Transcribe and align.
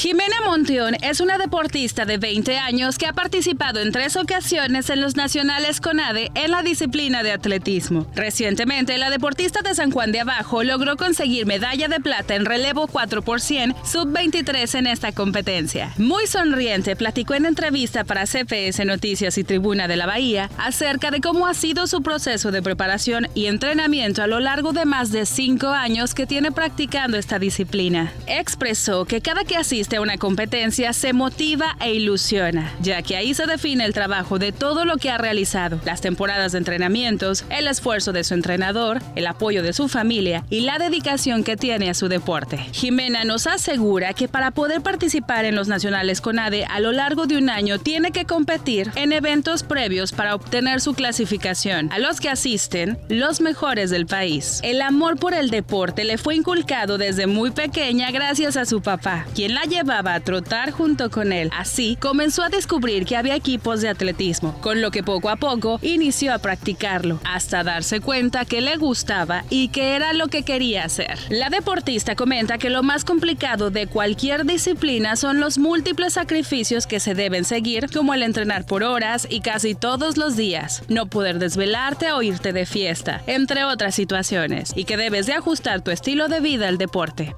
Jimena 0.00 0.40
Montión 0.46 0.96
es 1.02 1.20
una 1.20 1.36
deportista 1.36 2.06
de 2.06 2.16
20 2.16 2.56
años 2.56 2.96
que 2.96 3.04
ha 3.04 3.12
participado 3.12 3.80
en 3.80 3.92
tres 3.92 4.16
ocasiones 4.16 4.88
en 4.88 5.02
los 5.02 5.14
nacionales 5.14 5.78
CONADE 5.82 6.30
en 6.34 6.52
la 6.52 6.62
disciplina 6.62 7.22
de 7.22 7.32
atletismo. 7.32 8.06
Recientemente, 8.14 8.96
la 8.96 9.10
deportista 9.10 9.60
de 9.60 9.74
San 9.74 9.90
Juan 9.90 10.10
de 10.10 10.20
Abajo 10.20 10.62
logró 10.62 10.96
conseguir 10.96 11.44
medalla 11.44 11.86
de 11.86 12.00
plata 12.00 12.34
en 12.34 12.46
relevo 12.46 12.86
4 12.86 13.20
por 13.20 13.42
100 13.42 13.74
sub-23 13.84 14.78
en 14.78 14.86
esta 14.86 15.12
competencia. 15.12 15.92
Muy 15.98 16.26
sonriente, 16.26 16.96
platicó 16.96 17.34
en 17.34 17.44
entrevista 17.44 18.04
para 18.04 18.24
CPS 18.24 18.86
Noticias 18.86 19.36
y 19.36 19.44
Tribuna 19.44 19.86
de 19.86 19.98
la 19.98 20.06
Bahía 20.06 20.48
acerca 20.56 21.10
de 21.10 21.20
cómo 21.20 21.46
ha 21.46 21.52
sido 21.52 21.86
su 21.86 22.00
proceso 22.00 22.50
de 22.50 22.62
preparación 22.62 23.28
y 23.34 23.48
entrenamiento 23.48 24.22
a 24.22 24.26
lo 24.26 24.40
largo 24.40 24.72
de 24.72 24.86
más 24.86 25.12
de 25.12 25.26
cinco 25.26 25.68
años 25.68 26.14
que 26.14 26.26
tiene 26.26 26.52
practicando 26.52 27.18
esta 27.18 27.38
disciplina. 27.38 28.14
Expresó 28.26 29.04
que 29.04 29.20
cada 29.20 29.44
que 29.44 29.58
asiste 29.58 29.89
a 29.96 30.00
una 30.00 30.18
competencia 30.18 30.92
se 30.92 31.12
motiva 31.12 31.76
e 31.80 31.94
ilusiona, 31.94 32.72
ya 32.80 33.02
que 33.02 33.16
ahí 33.16 33.34
se 33.34 33.46
define 33.46 33.84
el 33.84 33.92
trabajo 33.92 34.38
de 34.38 34.52
todo 34.52 34.84
lo 34.84 34.96
que 34.96 35.10
ha 35.10 35.18
realizado, 35.18 35.80
las 35.84 36.00
temporadas 36.00 36.52
de 36.52 36.58
entrenamientos, 36.58 37.44
el 37.50 37.66
esfuerzo 37.66 38.12
de 38.12 38.24
su 38.24 38.34
entrenador, 38.34 39.02
el 39.16 39.26
apoyo 39.26 39.62
de 39.62 39.72
su 39.72 39.88
familia 39.88 40.44
y 40.50 40.60
la 40.60 40.78
dedicación 40.78 41.44
que 41.44 41.56
tiene 41.56 41.90
a 41.90 41.94
su 41.94 42.08
deporte. 42.08 42.58
Jimena 42.72 43.24
nos 43.24 43.46
asegura 43.46 44.12
que 44.12 44.28
para 44.28 44.50
poder 44.50 44.80
participar 44.80 45.44
en 45.44 45.54
los 45.54 45.68
nacionales 45.68 46.20
CONADE 46.20 46.64
a 46.64 46.80
lo 46.80 46.92
largo 46.92 47.26
de 47.26 47.36
un 47.36 47.50
año 47.50 47.78
tiene 47.78 48.12
que 48.12 48.24
competir 48.24 48.90
en 48.94 49.12
eventos 49.12 49.62
previos 49.62 50.12
para 50.12 50.34
obtener 50.34 50.80
su 50.80 50.94
clasificación, 50.94 51.90
a 51.92 51.98
los 51.98 52.20
que 52.20 52.28
asisten 52.28 52.98
los 53.08 53.40
mejores 53.40 53.90
del 53.90 54.06
país. 54.06 54.60
El 54.62 54.82
amor 54.82 55.18
por 55.18 55.34
el 55.34 55.50
deporte 55.50 56.04
le 56.04 56.18
fue 56.18 56.34
inculcado 56.34 56.98
desde 56.98 57.26
muy 57.26 57.50
pequeña 57.50 58.10
gracias 58.10 58.56
a 58.56 58.66
su 58.66 58.80
papá, 58.82 59.26
quien 59.34 59.54
la 59.54 59.66
llevaba 59.80 60.14
a 60.14 60.20
trotar 60.20 60.72
junto 60.72 61.10
con 61.10 61.32
él. 61.32 61.50
Así 61.56 61.96
comenzó 61.96 62.42
a 62.42 62.50
descubrir 62.50 63.06
que 63.06 63.16
había 63.16 63.34
equipos 63.34 63.80
de 63.80 63.88
atletismo, 63.88 64.60
con 64.60 64.82
lo 64.82 64.90
que 64.90 65.02
poco 65.02 65.30
a 65.30 65.36
poco 65.36 65.78
inició 65.82 66.34
a 66.34 66.38
practicarlo, 66.38 67.18
hasta 67.24 67.64
darse 67.64 68.00
cuenta 68.00 68.44
que 68.44 68.60
le 68.60 68.76
gustaba 68.76 69.44
y 69.48 69.68
que 69.68 69.94
era 69.96 70.12
lo 70.12 70.28
que 70.28 70.42
quería 70.42 70.84
hacer. 70.84 71.18
La 71.30 71.48
deportista 71.48 72.14
comenta 72.14 72.58
que 72.58 72.68
lo 72.68 72.82
más 72.82 73.06
complicado 73.06 73.70
de 73.70 73.86
cualquier 73.86 74.44
disciplina 74.44 75.16
son 75.16 75.40
los 75.40 75.56
múltiples 75.56 76.12
sacrificios 76.12 76.86
que 76.86 77.00
se 77.00 77.14
deben 77.14 77.44
seguir, 77.44 77.88
como 77.90 78.12
el 78.12 78.22
entrenar 78.22 78.66
por 78.66 78.82
horas 78.82 79.26
y 79.30 79.40
casi 79.40 79.74
todos 79.74 80.18
los 80.18 80.36
días, 80.36 80.82
no 80.88 81.06
poder 81.06 81.38
desvelarte 81.38 82.12
o 82.12 82.20
irte 82.20 82.52
de 82.52 82.66
fiesta, 82.66 83.22
entre 83.26 83.64
otras 83.64 83.94
situaciones, 83.94 84.72
y 84.76 84.84
que 84.84 84.98
debes 84.98 85.24
de 85.24 85.32
ajustar 85.32 85.80
tu 85.80 85.90
estilo 85.90 86.28
de 86.28 86.40
vida 86.40 86.68
al 86.68 86.76
deporte. 86.76 87.34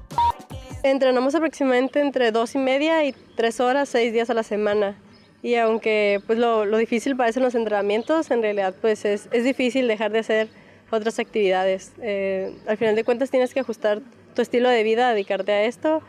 Entrenamos 0.83 1.33
aproximadamente 1.33 2.01
entre 2.01 2.33
dos 2.33 2.55
y 2.55 2.57
media 2.57 3.05
y 3.05 3.13
tres 3.37 3.61
horas, 3.61 3.87
seis 3.87 4.11
días 4.11 4.29
a 4.29 4.33
la 4.33 4.43
semana. 4.43 4.97
Y 5.41 5.55
aunque 5.55 6.21
pues 6.27 6.37
lo, 6.37 6.65
lo 6.65 6.77
difícil 6.77 7.15
parecen 7.15 7.41
los 7.41 7.55
entrenamientos, 7.55 8.29
en 8.31 8.41
realidad 8.41 8.75
pues 8.81 9.05
es, 9.05 9.29
es 9.31 9.45
difícil 9.45 9.87
dejar 9.87 10.11
de 10.11 10.19
hacer 10.19 10.49
otras 10.91 11.19
actividades. 11.19 11.93
Eh, 12.01 12.53
al 12.67 12.77
final 12.77 12.95
de 12.95 13.05
cuentas 13.05 13.31
tienes 13.31 13.53
que 13.53 13.61
ajustar 13.61 14.01
tu 14.35 14.41
estilo 14.41 14.67
de 14.67 14.83
vida, 14.83 15.13
dedicarte 15.13 15.53
a 15.53 15.63
esto, 15.63 16.01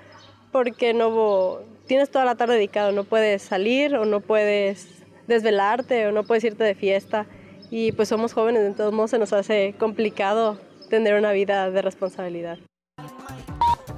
porque 0.50 0.92
no 0.92 1.60
tienes 1.86 2.10
toda 2.10 2.24
la 2.24 2.34
tarde 2.34 2.54
dedicado, 2.54 2.90
no 2.90 3.04
puedes 3.04 3.42
salir 3.42 3.94
o 3.94 4.04
no 4.04 4.20
puedes 4.20 4.88
desvelarte 5.28 6.08
o 6.08 6.12
no 6.12 6.24
puedes 6.24 6.42
irte 6.42 6.64
de 6.64 6.74
fiesta. 6.74 7.26
Y 7.70 7.92
pues 7.92 8.08
somos 8.08 8.32
jóvenes, 8.32 8.76
modos 8.92 9.12
se 9.12 9.18
nos 9.18 9.32
hace 9.32 9.76
complicado 9.78 10.58
tener 10.90 11.14
una 11.14 11.30
vida 11.30 11.70
de 11.70 11.80
responsabilidad. 11.80 12.58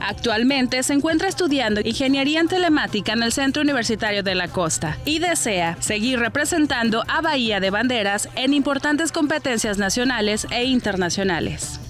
Actualmente 0.01 0.83
se 0.83 0.93
encuentra 0.93 1.29
estudiando 1.29 1.81
ingeniería 1.83 2.41
en 2.41 2.49
telemática 2.49 3.13
en 3.13 3.23
el 3.23 3.33
Centro 3.33 3.63
Universitario 3.63 4.23
de 4.23 4.35
la 4.35 4.49
Costa 4.49 4.99
y 5.05 5.19
desea 5.19 5.77
seguir 5.81 6.19
representando 6.19 7.03
a 7.09 7.21
Bahía 7.23 7.61
de 7.61 7.71
Banderas 7.71 8.29
en 8.37 8.53
importantes 8.55 9.11
competencias 9.11 9.79
nacionales 9.79 10.47
e 10.51 10.65
internacionales. 10.65 11.81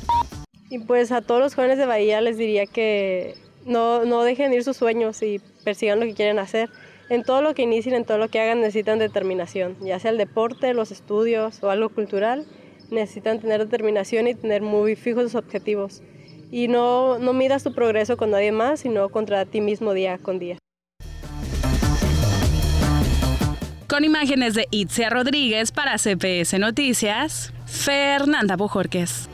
Y 0.70 0.78
pues 0.78 1.12
a 1.12 1.20
todos 1.20 1.40
los 1.40 1.54
jóvenes 1.54 1.78
de 1.78 1.86
Bahía 1.86 2.20
les 2.20 2.38
diría 2.38 2.66
que 2.66 3.34
no, 3.64 4.04
no 4.04 4.22
dejen 4.22 4.52
ir 4.52 4.62
sus 4.64 4.76
sueños 4.76 5.22
y 5.22 5.40
persigan 5.64 6.00
lo 6.00 6.06
que 6.06 6.14
quieren 6.14 6.38
hacer. 6.38 6.70
En 7.08 7.22
todo 7.22 7.40
lo 7.40 7.54
que 7.54 7.62
inicien, 7.62 7.94
en 7.94 8.04
todo 8.04 8.18
lo 8.18 8.28
que 8.28 8.40
hagan, 8.40 8.60
necesitan 8.60 8.98
determinación, 8.98 9.76
ya 9.80 9.98
sea 10.00 10.10
el 10.10 10.18
deporte, 10.18 10.74
los 10.74 10.90
estudios 10.90 11.62
o 11.62 11.70
algo 11.70 11.88
cultural, 11.88 12.46
necesitan 12.90 13.40
tener 13.40 13.60
determinación 13.60 14.26
y 14.26 14.34
tener 14.34 14.62
muy 14.62 14.96
fijos 14.96 15.24
sus 15.24 15.34
objetivos 15.36 16.02
y 16.50 16.68
no, 16.68 17.18
no 17.18 17.32
midas 17.32 17.62
tu 17.62 17.72
progreso 17.72 18.16
con 18.16 18.30
nadie 18.30 18.52
más, 18.52 18.80
sino 18.80 19.08
contra 19.08 19.44
ti 19.44 19.60
mismo 19.60 19.92
día 19.92 20.18
con 20.18 20.38
día. 20.38 20.58
Con 23.88 24.04
imágenes 24.04 24.54
de 24.54 24.66
Itzia 24.70 25.10
Rodríguez 25.10 25.72
para 25.72 25.96
CPS 25.96 26.58
Noticias, 26.58 27.52
Fernanda 27.66 28.56
Bojorques. 28.56 29.28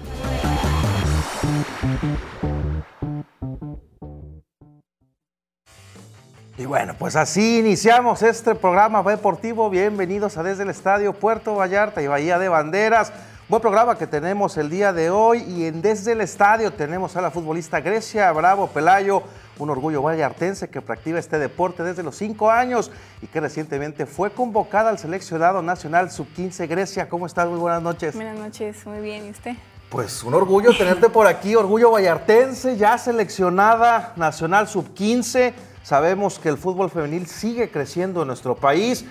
Y 6.58 6.66
bueno, 6.66 6.94
pues 6.98 7.16
así 7.16 7.58
iniciamos 7.58 8.22
este 8.22 8.54
programa 8.54 9.02
deportivo. 9.02 9.68
Bienvenidos 9.70 10.36
a 10.36 10.42
Desde 10.42 10.62
el 10.62 10.70
Estadio 10.70 11.12
Puerto 11.14 11.56
Vallarta 11.56 12.02
y 12.02 12.06
Bahía 12.06 12.38
de 12.38 12.48
Banderas. 12.48 13.12
Buen 13.52 13.60
programa 13.60 13.98
que 13.98 14.06
tenemos 14.06 14.56
el 14.56 14.70
día 14.70 14.94
de 14.94 15.10
hoy 15.10 15.44
y 15.46 15.66
en 15.66 15.82
Desde 15.82 16.12
el 16.12 16.22
Estadio 16.22 16.72
tenemos 16.72 17.16
a 17.16 17.20
la 17.20 17.30
futbolista 17.30 17.82
Grecia 17.82 18.32
Bravo 18.32 18.68
Pelayo, 18.68 19.22
un 19.58 19.68
orgullo 19.68 20.00
vallartense 20.00 20.70
que 20.70 20.80
practica 20.80 21.18
este 21.18 21.38
deporte 21.38 21.82
desde 21.82 22.02
los 22.02 22.16
cinco 22.16 22.50
años 22.50 22.90
y 23.20 23.26
que 23.26 23.40
recientemente 23.40 24.06
fue 24.06 24.30
convocada 24.30 24.88
al 24.88 24.98
seleccionado 24.98 25.60
nacional 25.60 26.10
sub-15 26.10 26.66
Grecia. 26.66 27.10
¿Cómo 27.10 27.26
estás? 27.26 27.46
Muy 27.46 27.58
buenas 27.58 27.82
noches. 27.82 28.14
Buenas 28.14 28.38
noches, 28.38 28.86
muy 28.86 29.00
bien. 29.00 29.26
¿Y 29.26 29.30
usted? 29.32 29.52
Pues 29.90 30.24
un 30.24 30.32
orgullo 30.32 30.74
tenerte 30.74 31.10
por 31.10 31.26
aquí, 31.26 31.54
orgullo 31.54 31.90
vallartense, 31.90 32.78
ya 32.78 32.96
seleccionada 32.96 34.14
nacional 34.16 34.66
sub-15. 34.66 35.52
Sabemos 35.82 36.38
que 36.38 36.48
el 36.48 36.56
fútbol 36.56 36.88
femenil 36.88 37.26
sigue 37.26 37.70
creciendo 37.70 38.22
en 38.22 38.28
nuestro 38.28 38.56
país 38.56 39.04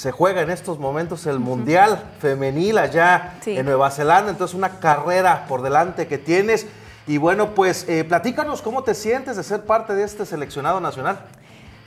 se 0.00 0.12
juega 0.12 0.40
en 0.40 0.48
estos 0.48 0.78
momentos 0.78 1.26
el 1.26 1.40
Mundial 1.40 2.02
Femenil 2.20 2.78
allá 2.78 3.34
en 3.44 3.66
Nueva 3.66 3.90
Zelanda, 3.90 4.30
entonces 4.30 4.56
una 4.56 4.80
carrera 4.80 5.44
por 5.46 5.60
delante 5.60 6.06
que 6.06 6.16
tienes. 6.16 6.66
Y 7.06 7.18
bueno, 7.18 7.50
pues 7.54 7.86
eh, 7.86 8.02
platícanos 8.04 8.62
cómo 8.62 8.82
te 8.82 8.94
sientes 8.94 9.36
de 9.36 9.42
ser 9.42 9.66
parte 9.66 9.94
de 9.94 10.04
este 10.04 10.24
seleccionado 10.24 10.80
nacional. 10.80 11.20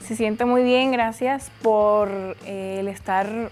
Se 0.06 0.14
siente 0.14 0.44
muy 0.44 0.62
bien, 0.62 0.92
gracias 0.92 1.50
por 1.60 2.08
eh, 2.44 2.76
el 2.78 2.86
estar 2.86 3.50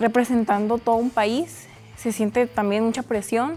representando 0.00 0.78
todo 0.78 0.96
un 0.96 1.10
país. 1.10 1.68
Se 1.96 2.10
siente 2.10 2.48
también 2.48 2.82
mucha 2.82 3.04
presión 3.04 3.56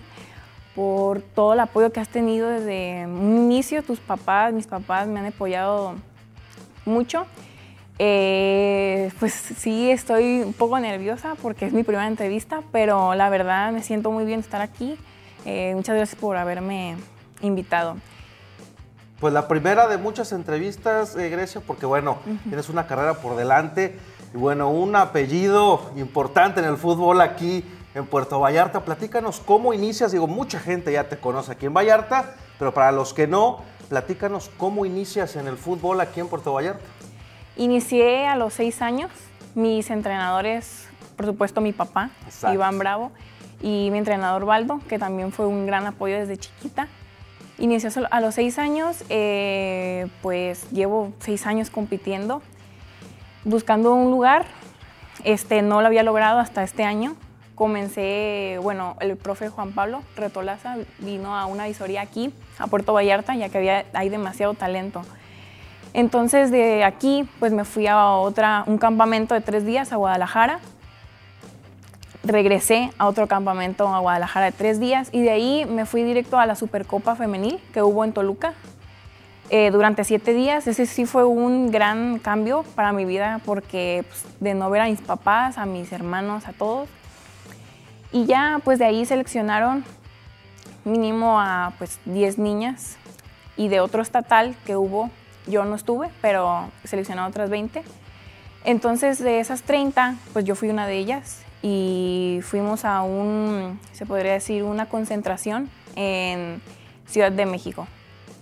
por 0.76 1.22
todo 1.22 1.54
el 1.54 1.60
apoyo 1.60 1.92
que 1.92 2.02
has 2.02 2.10
tenido 2.10 2.50
desde 2.50 3.08
un 3.08 3.36
inicio. 3.36 3.82
Tus 3.82 4.00
papás, 4.00 4.54
mis 4.54 4.68
papás 4.68 5.08
me 5.08 5.22
han 5.22 5.26
apoyado 5.26 5.96
mucho 6.86 7.26
eh, 8.02 9.12
pues 9.20 9.34
sí, 9.34 9.92
estoy 9.92 10.40
un 10.40 10.54
poco 10.54 10.80
nerviosa 10.80 11.36
porque 11.42 11.66
es 11.66 11.74
mi 11.74 11.84
primera 11.84 12.08
entrevista, 12.08 12.62
pero 12.72 13.14
la 13.14 13.30
verdad 13.30 13.74
me 13.74 13.84
siento 13.84 14.10
muy 14.10 14.24
bien 14.24 14.40
estar 14.40 14.62
aquí. 14.62 14.98
Eh, 15.46 15.74
muchas 15.76 15.98
gracias 15.98 16.20
por 16.20 16.38
haberme 16.38 16.96
invitado. 17.42 17.98
Pues 19.20 19.34
la 19.34 19.50
primera 19.50 19.88
de 19.88 19.98
muchas 19.98 20.32
entrevistas, 20.32 21.18
eh, 21.18 21.30
Grecia, 21.30 21.60
porque 21.60 21.86
bueno, 21.86 22.20
tienes 22.46 22.70
una 22.70 22.88
carrera 22.88 23.16
por 23.16 23.36
delante 23.36 24.00
y 24.34 24.38
bueno, 24.38 24.70
un 24.70 24.96
apellido 24.96 25.92
importante 25.98 26.62
en 26.62 26.68
el 26.68 26.78
fútbol 26.78 27.20
aquí 27.20 27.66
en 27.96 28.06
Puerto 28.06 28.40
Vallarta. 28.40 28.86
Platícanos 28.86 29.42
cómo 29.42 29.74
inicias, 29.74 30.14
digo, 30.14 30.26
mucha 30.26 30.58
gente 30.58 30.94
ya 30.94 31.10
te 31.10 31.18
conoce 31.18 31.52
aquí 31.52 31.66
en 31.66 31.74
Vallarta, 31.74 32.34
pero 32.58 32.74
para 32.74 32.94
los 32.94 33.14
que 33.14 33.28
no, 33.28 33.60
platícanos 33.90 34.50
cómo 34.56 34.86
inicias 34.86 35.36
en 35.36 35.48
el 35.48 35.58
fútbol 35.58 36.00
aquí 36.00 36.22
en 36.22 36.30
Puerto 36.30 36.54
Vallarta. 36.54 36.86
Inicié 37.60 38.26
a 38.26 38.38
los 38.38 38.54
seis 38.54 38.82
años. 38.82 39.12
Mis 39.54 39.90
entrenadores, 39.90 40.88
por 41.18 41.26
supuesto, 41.26 41.60
mi 41.60 41.74
papá, 41.74 42.10
Iván 42.54 42.80
Bravo, 42.80 43.12
y 43.62 43.90
mi 43.92 43.98
entrenador 43.98 44.46
Baldo, 44.46 44.80
que 44.88 44.98
también 44.98 45.34
fue 45.34 45.46
un 45.46 45.66
gran 45.66 45.86
apoyo 45.86 46.18
desde 46.18 46.38
chiquita. 46.38 46.88
Inicié 47.58 47.90
a 48.12 48.22
los 48.22 48.36
seis 48.36 48.58
años, 48.60 49.04
eh, 49.10 50.08
pues 50.22 50.72
llevo 50.72 51.12
seis 51.20 51.46
años 51.46 51.70
compitiendo, 51.70 52.42
buscando 53.44 53.94
un 53.94 54.10
lugar. 54.10 54.46
Este, 55.26 55.62
no 55.62 55.82
lo 55.82 55.88
había 55.88 56.04
logrado 56.04 56.40
hasta 56.40 56.64
este 56.64 56.86
año. 56.86 57.18
Comencé, 57.56 58.58
bueno, 58.62 58.96
el 59.02 59.18
profe 59.18 59.50
Juan 59.50 59.74
Pablo 59.74 60.02
Retolaza 60.16 60.78
vino 61.00 61.36
a 61.36 61.46
una 61.46 61.66
visoría 61.66 62.04
aquí, 62.04 62.34
a 62.58 62.68
Puerto 62.68 62.94
Vallarta, 62.94 63.36
ya 63.36 63.50
que 63.50 63.58
había, 63.58 63.86
hay 63.92 64.08
demasiado 64.08 64.54
talento. 64.54 65.02
Entonces 65.94 66.52
de 66.52 66.84
aquí 66.84 67.28
pues 67.40 67.52
me 67.52 67.66
fui 67.66 67.88
a 67.88 68.12
otra, 68.12 68.64
un 68.68 68.78
campamento 68.78 69.34
de 69.34 69.42
tres 69.42 69.66
días 69.66 69.92
a 69.92 69.96
Guadalajara. 69.96 70.60
Regresé 72.24 72.92
a 72.98 73.08
otro 73.08 73.28
campamento 73.28 73.88
a 73.88 74.00
Guadalajara 74.00 74.48
de 74.48 74.52
tres 74.52 74.80
días 74.80 75.10
y 75.12 75.22
de 75.22 75.32
ahí 75.32 75.66
me 75.66 75.86
fui 75.86 76.04
directo 76.04 76.38
a 76.38 76.46
la 76.46 76.56
Supercopa 76.56 77.16
Femenil 77.16 77.60
que 77.74 77.82
hubo 77.82 78.04
en 78.04 78.14
Toluca. 78.14 78.54
eh, 79.50 79.72
durante 79.72 80.04
siete 80.04 80.34
días. 80.34 80.68
Ese 80.68 80.86
sí 80.86 81.06
fue 81.06 81.26
un 81.26 81.72
gran 81.72 82.20
cambio 82.20 82.64
para 82.76 82.94
mi 82.94 83.06
vida 83.06 83.42
porque 83.46 84.06
pues, 84.08 84.26
de 84.40 84.54
no 84.54 84.70
ver 84.70 84.82
a 84.82 84.86
mis 84.86 85.02
papás, 85.02 85.58
a 85.58 85.66
mis 85.66 85.92
hermanos, 85.92 86.48
a 86.48 86.54
todos. 86.54 86.88
Y 88.12 88.26
ya 88.26 88.60
pues 88.64 88.80
de 88.80 88.86
ahí 88.86 89.06
seleccionaron 89.06 89.84
mínimo 90.84 91.40
a 91.40 91.74
pues 91.78 92.00
10 92.06 92.38
niñas 92.38 92.98
y 93.58 93.68
de 93.68 93.80
otro 93.82 94.02
estatal 94.02 94.56
que 94.66 94.76
hubo, 94.76 95.10
yo 95.50 95.66
no 95.66 95.76
estuve, 95.76 96.10
pero 96.22 96.70
seleccionaron 96.84 97.30
otras 97.30 97.50
20. 97.50 97.84
Entonces 98.66 99.20
de 99.20 99.40
esas 99.40 99.64
30, 99.64 100.16
pues 100.34 100.46
yo 100.46 100.56
fui 100.56 100.70
una 100.70 100.86
de 100.88 100.98
ellas 100.98 101.42
y 101.62 102.40
fuimos 102.44 102.86
a 102.86 103.02
un, 103.02 103.80
se 103.92 104.06
podría 104.06 104.34
decir, 104.34 104.64
una 104.64 104.88
concentración 104.88 105.70
en 105.96 106.62
Ciudad 107.08 107.32
de 107.32 107.46
México. 107.46 107.88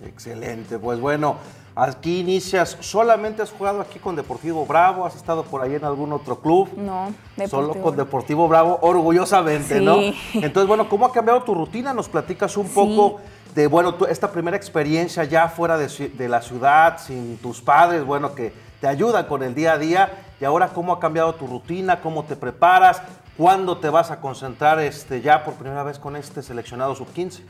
Excelente, 0.06 0.77
pues 0.77 1.00
bueno, 1.00 1.38
aquí 1.75 2.19
inicias, 2.19 2.77
¿solamente 2.81 3.42
has 3.42 3.51
jugado 3.51 3.81
aquí 3.81 4.00
con 4.00 4.15
Deportivo 4.15 4.65
Bravo? 4.65 5.06
¿Has 5.06 5.15
estado 5.15 5.44
por 5.44 5.62
ahí 5.62 5.75
en 5.75 5.86
algún 5.86 6.13
otro 6.13 6.39
club? 6.39 6.69
No, 6.75 7.13
Deportivo 7.36 7.74
Solo 7.74 7.81
con 7.81 7.95
Deportivo 7.95 8.48
Bravo, 8.48 8.80
orgullosamente, 8.81 9.81
¿no? 9.81 9.98
Entonces, 10.33 10.68
bueno, 10.68 10.88
¿cómo 10.89 11.06
ha 11.06 11.12
cambiado 11.12 11.42
tu 11.44 11.56
rutina? 11.56 11.94
Nos 11.94 12.09
platicas 12.09 12.57
un 12.57 12.68
poco 12.69 13.19
de, 13.57 13.65
bueno, 13.65 13.98
esta 14.07 14.31
primera 14.31 14.56
experiencia 14.56 15.24
ya 15.24 15.50
fuera 15.50 15.80
de, 15.80 15.88
de 16.09 16.30
la 16.30 16.44
ciudad, 16.44 17.00
sin 17.00 17.38
tus 17.39 17.59
padres, 17.59 18.06
bueno, 18.06 18.36
que 18.36 18.54
te 18.80 18.86
ayudan 18.86 19.25
con 19.25 19.42
el 19.42 19.56
día 19.56 19.74
a 19.74 19.77
día. 19.80 20.12
Y 20.39 20.45
ahora, 20.45 20.68
¿cómo 20.68 20.94
ha 20.94 21.00
cambiado 21.00 21.33
tu 21.33 21.48
rutina? 21.48 22.00
¿Cómo 22.00 22.24
te 22.24 22.36
preparas? 22.36 23.01
¿Cuándo 23.36 23.80
te 23.80 23.89
vas 23.89 24.12
a 24.12 24.21
concentrar 24.21 24.80
este, 24.80 25.21
ya 25.21 25.44
por 25.44 25.56
primera 25.56 25.81
vez 25.81 25.98
con 25.98 26.15
este 26.15 26.44
seleccionado 26.44 26.94
sub-15? 26.94 27.42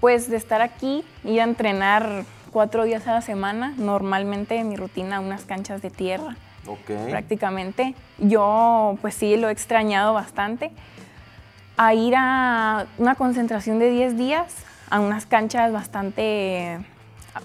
Pues 0.00 0.28
de 0.28 0.36
estar 0.36 0.62
aquí, 0.62 1.04
ir 1.22 1.40
a 1.40 1.44
entrenar 1.44 2.24
cuatro 2.50 2.82
días 2.82 3.06
a 3.06 3.12
la 3.12 3.20
semana, 3.20 3.72
normalmente 3.76 4.56
en 4.56 4.68
mi 4.68 4.74
rutina 4.74 5.20
unas 5.20 5.44
canchas 5.44 5.80
de 5.80 5.90
tierra. 5.90 6.36
Prácticamente. 7.08 7.94
Yo 8.18 8.98
pues 9.00 9.14
sí 9.14 9.36
lo 9.36 9.48
he 9.48 9.52
extrañado 9.52 10.12
bastante. 10.12 10.72
A 11.76 11.94
ir 11.94 12.14
a 12.16 12.86
una 12.98 13.14
concentración 13.14 13.78
de 13.78 13.90
10 13.90 14.16
días, 14.16 14.66
a 14.90 15.00
unas 15.00 15.26
canchas 15.26 15.72
bastante... 15.72 16.78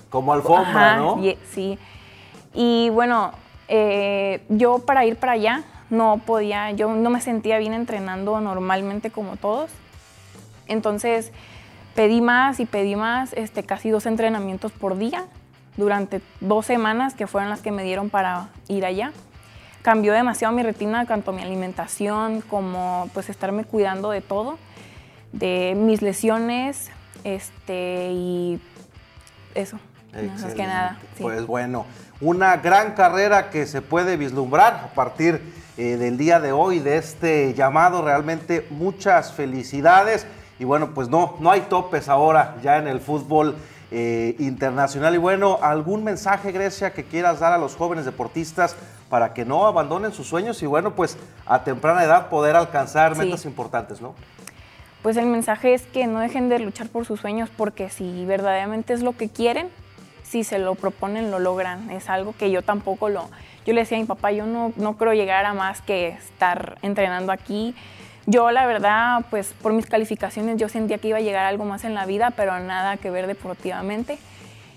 Como 0.09 0.33
alfombra, 0.33 0.97
¿no? 0.97 1.21
sí. 1.49 1.77
Y 2.53 2.89
bueno, 2.89 3.31
eh, 3.67 4.43
yo 4.49 4.79
para 4.79 5.05
ir 5.05 5.17
para 5.17 5.33
allá 5.33 5.63
no 5.89 6.21
podía, 6.25 6.71
yo 6.71 6.93
no 6.93 7.09
me 7.09 7.21
sentía 7.21 7.57
bien 7.57 7.73
entrenando 7.73 8.39
normalmente 8.39 9.11
como 9.11 9.35
todos. 9.35 9.69
Entonces 10.67 11.31
pedí 11.95 12.21
más 12.21 12.59
y 12.59 12.65
pedí 12.65 12.95
más, 12.95 13.33
este, 13.33 13.63
casi 13.63 13.89
dos 13.89 14.05
entrenamientos 14.05 14.71
por 14.71 14.97
día 14.97 15.25
durante 15.75 16.21
dos 16.39 16.65
semanas 16.65 17.13
que 17.13 17.27
fueron 17.27 17.49
las 17.49 17.61
que 17.61 17.71
me 17.71 17.83
dieron 17.83 18.09
para 18.09 18.49
ir 18.69 18.85
allá. 18.85 19.11
Cambió 19.81 20.13
demasiado 20.13 20.53
mi 20.53 20.63
rutina, 20.63 21.05
tanto 21.05 21.33
mi 21.33 21.41
alimentación 21.41 22.41
como 22.41 23.09
pues 23.13 23.29
estarme 23.29 23.65
cuidando 23.65 24.11
de 24.11 24.21
todo, 24.21 24.57
de 25.33 25.73
mis 25.75 26.01
lesiones 26.01 26.91
este, 27.23 28.12
y 28.12 28.62
eso. 29.56 29.79
Más 30.13 30.53
que 30.53 30.63
nada. 30.65 31.00
Pues 31.19 31.45
bueno, 31.45 31.85
una 32.19 32.57
gran 32.57 32.94
carrera 32.94 33.50
que 33.50 33.65
se 33.65 33.81
puede 33.81 34.18
vislumbrar 34.18 34.73
a 34.73 34.88
partir 34.94 35.41
eh, 35.77 35.97
del 35.97 36.18
día 36.18 36.39
de 36.39 36.51
hoy, 36.51 36.79
de 36.79 36.97
este 36.97 37.53
llamado. 37.53 38.01
Realmente 38.01 38.68
muchas 38.69 39.31
felicidades. 39.31 40.27
Y 40.59 40.65
bueno, 40.65 40.91
pues 40.94 41.07
no, 41.07 41.38
no 41.39 41.50
hay 41.50 41.62
topes 41.62 42.09
ahora 42.09 42.57
ya 42.62 42.77
en 42.77 42.88
el 42.88 43.00
fútbol 43.00 43.56
eh, 43.89 44.35
internacional. 44.39 45.15
Y 45.15 45.17
bueno, 45.17 45.59
¿algún 45.62 46.03
mensaje, 46.03 46.51
Grecia, 46.51 46.94
que 46.94 47.06
quieras 47.06 47.39
dar 47.39 47.53
a 47.53 47.57
los 47.57 47.75
jóvenes 47.75 48.06
deportistas 48.06 48.75
para 49.09 49.33
que 49.33 49.44
no 49.44 49.65
abandonen 49.65 50.13
sus 50.13 50.27
sueños 50.27 50.63
y 50.63 50.65
bueno, 50.65 50.95
pues 50.95 51.17
a 51.45 51.65
temprana 51.65 52.03
edad 52.03 52.29
poder 52.29 52.56
alcanzar 52.56 53.17
metas 53.17 53.44
importantes, 53.44 54.00
¿no? 54.00 54.15
Pues 55.01 55.18
el 55.18 55.25
mensaje 55.25 55.74
es 55.74 55.83
que 55.83 56.06
no 56.06 56.19
dejen 56.19 56.50
de 56.50 56.59
luchar 56.59 56.88
por 56.88 57.06
sus 57.06 57.19
sueños 57.19 57.50
porque 57.56 57.89
si 57.89 58.25
verdaderamente 58.25 58.94
es 58.94 59.01
lo 59.01 59.18
que 59.18 59.30
quieren, 59.30 59.69
si 60.24 60.44
se 60.44 60.59
lo 60.59 60.75
proponen, 60.75 61.31
lo 61.31 61.39
logran. 61.39 61.89
Es 61.89 62.09
algo 62.09 62.33
que 62.38 62.51
yo 62.51 62.62
tampoco 62.62 63.09
lo... 63.09 63.30
Yo 63.65 63.74
le 63.74 63.81
decía 63.81 63.98
a 63.98 64.01
mi 64.01 64.07
papá, 64.07 64.31
yo 64.31 64.45
no, 64.45 64.74
no 64.75 64.98
creo 64.98 65.13
llegar 65.13 65.45
a 65.45 65.53
más 65.53 65.81
que 65.81 66.09
estar 66.09 66.77
entrenando 66.81 67.31
aquí. 67.31 67.75
Yo 68.27 68.51
la 68.51 68.65
verdad, 68.65 69.25
pues 69.30 69.53
por 69.62 69.74
mis 69.74 69.88
calificaciones 69.88 70.57
yo 70.57 70.69
sentía 70.69 71.00
que 71.00 71.09
iba 71.09 71.18
a 71.18 71.21
llegar 71.21 71.45
algo 71.45 71.65
más 71.65 71.83
en 71.83 71.94
la 71.94 72.06
vida, 72.06 72.31
pero 72.36 72.59
nada 72.59 72.98
que 72.98 73.09
ver 73.09 73.27
deportivamente. 73.27 74.19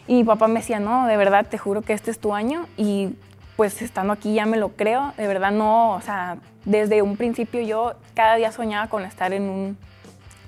Y 0.06 0.14
mi 0.14 0.24
papá 0.24 0.48
me 0.48 0.60
decía, 0.60 0.80
no, 0.80 1.06
de 1.06 1.16
verdad, 1.16 1.46
te 1.46 1.58
juro 1.58 1.82
que 1.82 1.92
este 1.92 2.10
es 2.10 2.18
tu 2.18 2.34
año. 2.34 2.66
Y 2.76 3.14
pues 3.56 3.80
estando 3.82 4.12
aquí 4.12 4.34
ya 4.34 4.46
me 4.46 4.56
lo 4.56 4.70
creo, 4.70 5.12
de 5.16 5.26
verdad 5.28 5.52
no, 5.52 5.92
o 5.92 6.00
sea, 6.00 6.38
desde 6.64 7.02
un 7.02 7.16
principio 7.16 7.60
yo 7.60 7.94
cada 8.14 8.34
día 8.36 8.50
soñaba 8.50 8.88
con 8.88 9.04
estar 9.04 9.32
en 9.32 9.44
un, 9.44 9.78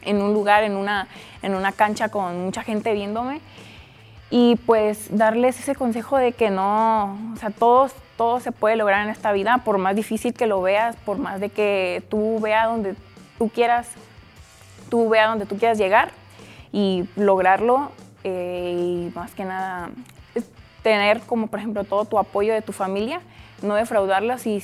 en 0.06 0.22
un 0.22 0.32
lugar, 0.32 0.64
en 0.64 0.76
una, 0.76 1.08
en 1.42 1.54
una 1.54 1.72
cancha 1.72 2.08
con 2.08 2.44
mucha 2.44 2.62
gente 2.62 2.92
viéndome 2.94 3.40
y 4.30 4.56
pues 4.66 5.16
darles 5.16 5.58
ese 5.60 5.74
consejo 5.74 6.16
de 6.16 6.32
que 6.32 6.50
no, 6.50 7.18
o 7.34 7.36
sea, 7.36 7.50
todo, 7.50 7.88
todo 8.16 8.40
se 8.40 8.52
puede 8.52 8.76
lograr 8.76 9.04
en 9.04 9.10
esta 9.10 9.32
vida, 9.32 9.58
por 9.64 9.78
más 9.78 9.94
difícil 9.94 10.34
que 10.34 10.46
lo 10.46 10.62
veas, 10.62 10.96
por 10.96 11.18
más 11.18 11.40
de 11.40 11.50
que 11.50 12.02
tú 12.08 12.40
veas 12.40 12.66
donde 12.66 12.96
tú 13.38 13.48
quieras, 13.50 13.88
tú 14.90 15.08
veas 15.08 15.28
donde 15.28 15.46
tú 15.46 15.58
quieras 15.58 15.78
llegar 15.78 16.10
y 16.72 17.04
lograrlo 17.14 17.92
eh, 18.24 19.08
y 19.10 19.12
más 19.14 19.32
que 19.32 19.44
nada 19.44 19.90
tener 20.82 21.20
como 21.22 21.48
por 21.48 21.58
ejemplo 21.58 21.82
todo 21.82 22.04
tu 22.04 22.18
apoyo 22.18 22.52
de 22.52 22.62
tu 22.62 22.72
familia, 22.72 23.20
no 23.62 23.74
defraudarlas 23.74 24.46
y 24.46 24.62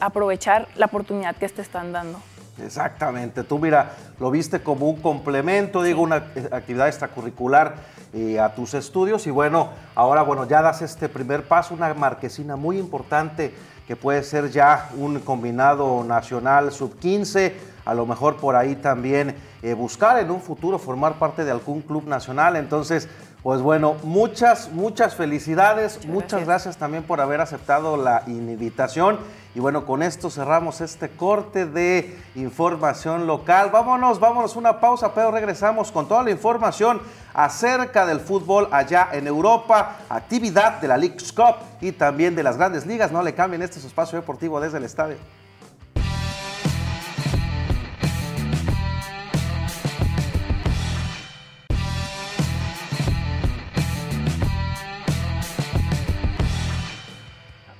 aprovechar 0.00 0.68
la 0.76 0.86
oportunidad 0.86 1.36
que 1.36 1.48
te 1.48 1.62
están 1.62 1.92
dando. 1.92 2.20
Exactamente, 2.62 3.42
tú 3.42 3.58
mira, 3.58 3.92
lo 4.20 4.30
viste 4.30 4.60
como 4.60 4.88
un 4.88 5.00
complemento, 5.00 5.82
digo, 5.82 6.02
una 6.02 6.16
actividad 6.52 6.86
extracurricular 6.86 7.74
eh, 8.12 8.38
a 8.38 8.54
tus 8.54 8.74
estudios 8.74 9.26
y 9.26 9.30
bueno, 9.30 9.70
ahora 9.96 10.22
bueno, 10.22 10.46
ya 10.46 10.62
das 10.62 10.80
este 10.80 11.08
primer 11.08 11.48
paso, 11.48 11.74
una 11.74 11.92
marquesina 11.94 12.54
muy 12.54 12.78
importante 12.78 13.52
que 13.88 13.96
puede 13.96 14.22
ser 14.22 14.50
ya 14.50 14.88
un 14.96 15.18
combinado 15.18 16.04
nacional 16.04 16.70
sub-15, 16.70 17.52
a 17.84 17.92
lo 17.92 18.06
mejor 18.06 18.36
por 18.36 18.54
ahí 18.54 18.76
también 18.76 19.34
eh, 19.62 19.74
buscar 19.74 20.18
en 20.20 20.30
un 20.30 20.40
futuro 20.40 20.78
formar 20.78 21.18
parte 21.18 21.44
de 21.44 21.50
algún 21.50 21.82
club 21.82 22.06
nacional, 22.06 22.54
entonces 22.54 23.08
pues 23.42 23.60
bueno, 23.60 23.96
muchas, 24.04 24.70
muchas 24.72 25.14
felicidades, 25.16 26.06
muchas 26.06 26.46
gracias. 26.46 26.78
también 26.78 27.02
por 27.02 27.20
haber 27.20 27.42
aceptado 27.42 27.98
la 27.98 28.22
invitación. 28.26 29.18
Y 29.54 29.60
bueno, 29.60 29.86
con 29.86 30.02
esto 30.02 30.30
cerramos 30.30 30.80
este 30.80 31.10
corte 31.10 31.64
de 31.64 32.18
información 32.34 33.28
local. 33.28 33.70
Vámonos, 33.70 34.18
vámonos, 34.18 34.56
una 34.56 34.80
pausa, 34.80 35.14
pero 35.14 35.30
regresamos 35.30 35.92
con 35.92 36.08
toda 36.08 36.24
la 36.24 36.32
información 36.32 37.00
acerca 37.32 38.04
del 38.04 38.18
fútbol 38.18 38.68
allá 38.72 39.10
en 39.12 39.28
Europa, 39.28 39.98
actividad 40.08 40.80
de 40.80 40.88
la 40.88 40.96
League 40.96 41.18
Cup 41.36 41.54
y 41.80 41.92
también 41.92 42.34
de 42.34 42.42
las 42.42 42.56
grandes 42.56 42.84
ligas. 42.84 43.12
No 43.12 43.22
le 43.22 43.32
cambien 43.34 43.62
este 43.62 43.78
espacio 43.78 44.18
deportivo 44.18 44.60
desde 44.60 44.78
el 44.78 44.84
estadio. 44.84 45.18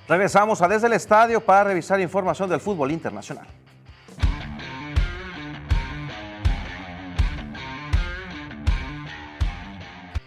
Regresamos 0.08 0.60
a 0.60 0.68
Desde 0.68 0.86
el 0.86 0.92
Estadio 0.92 1.40
para 1.40 1.64
revisar 1.64 1.98
información 2.00 2.50
del 2.50 2.60
fútbol 2.60 2.90
internacional. 2.90 3.46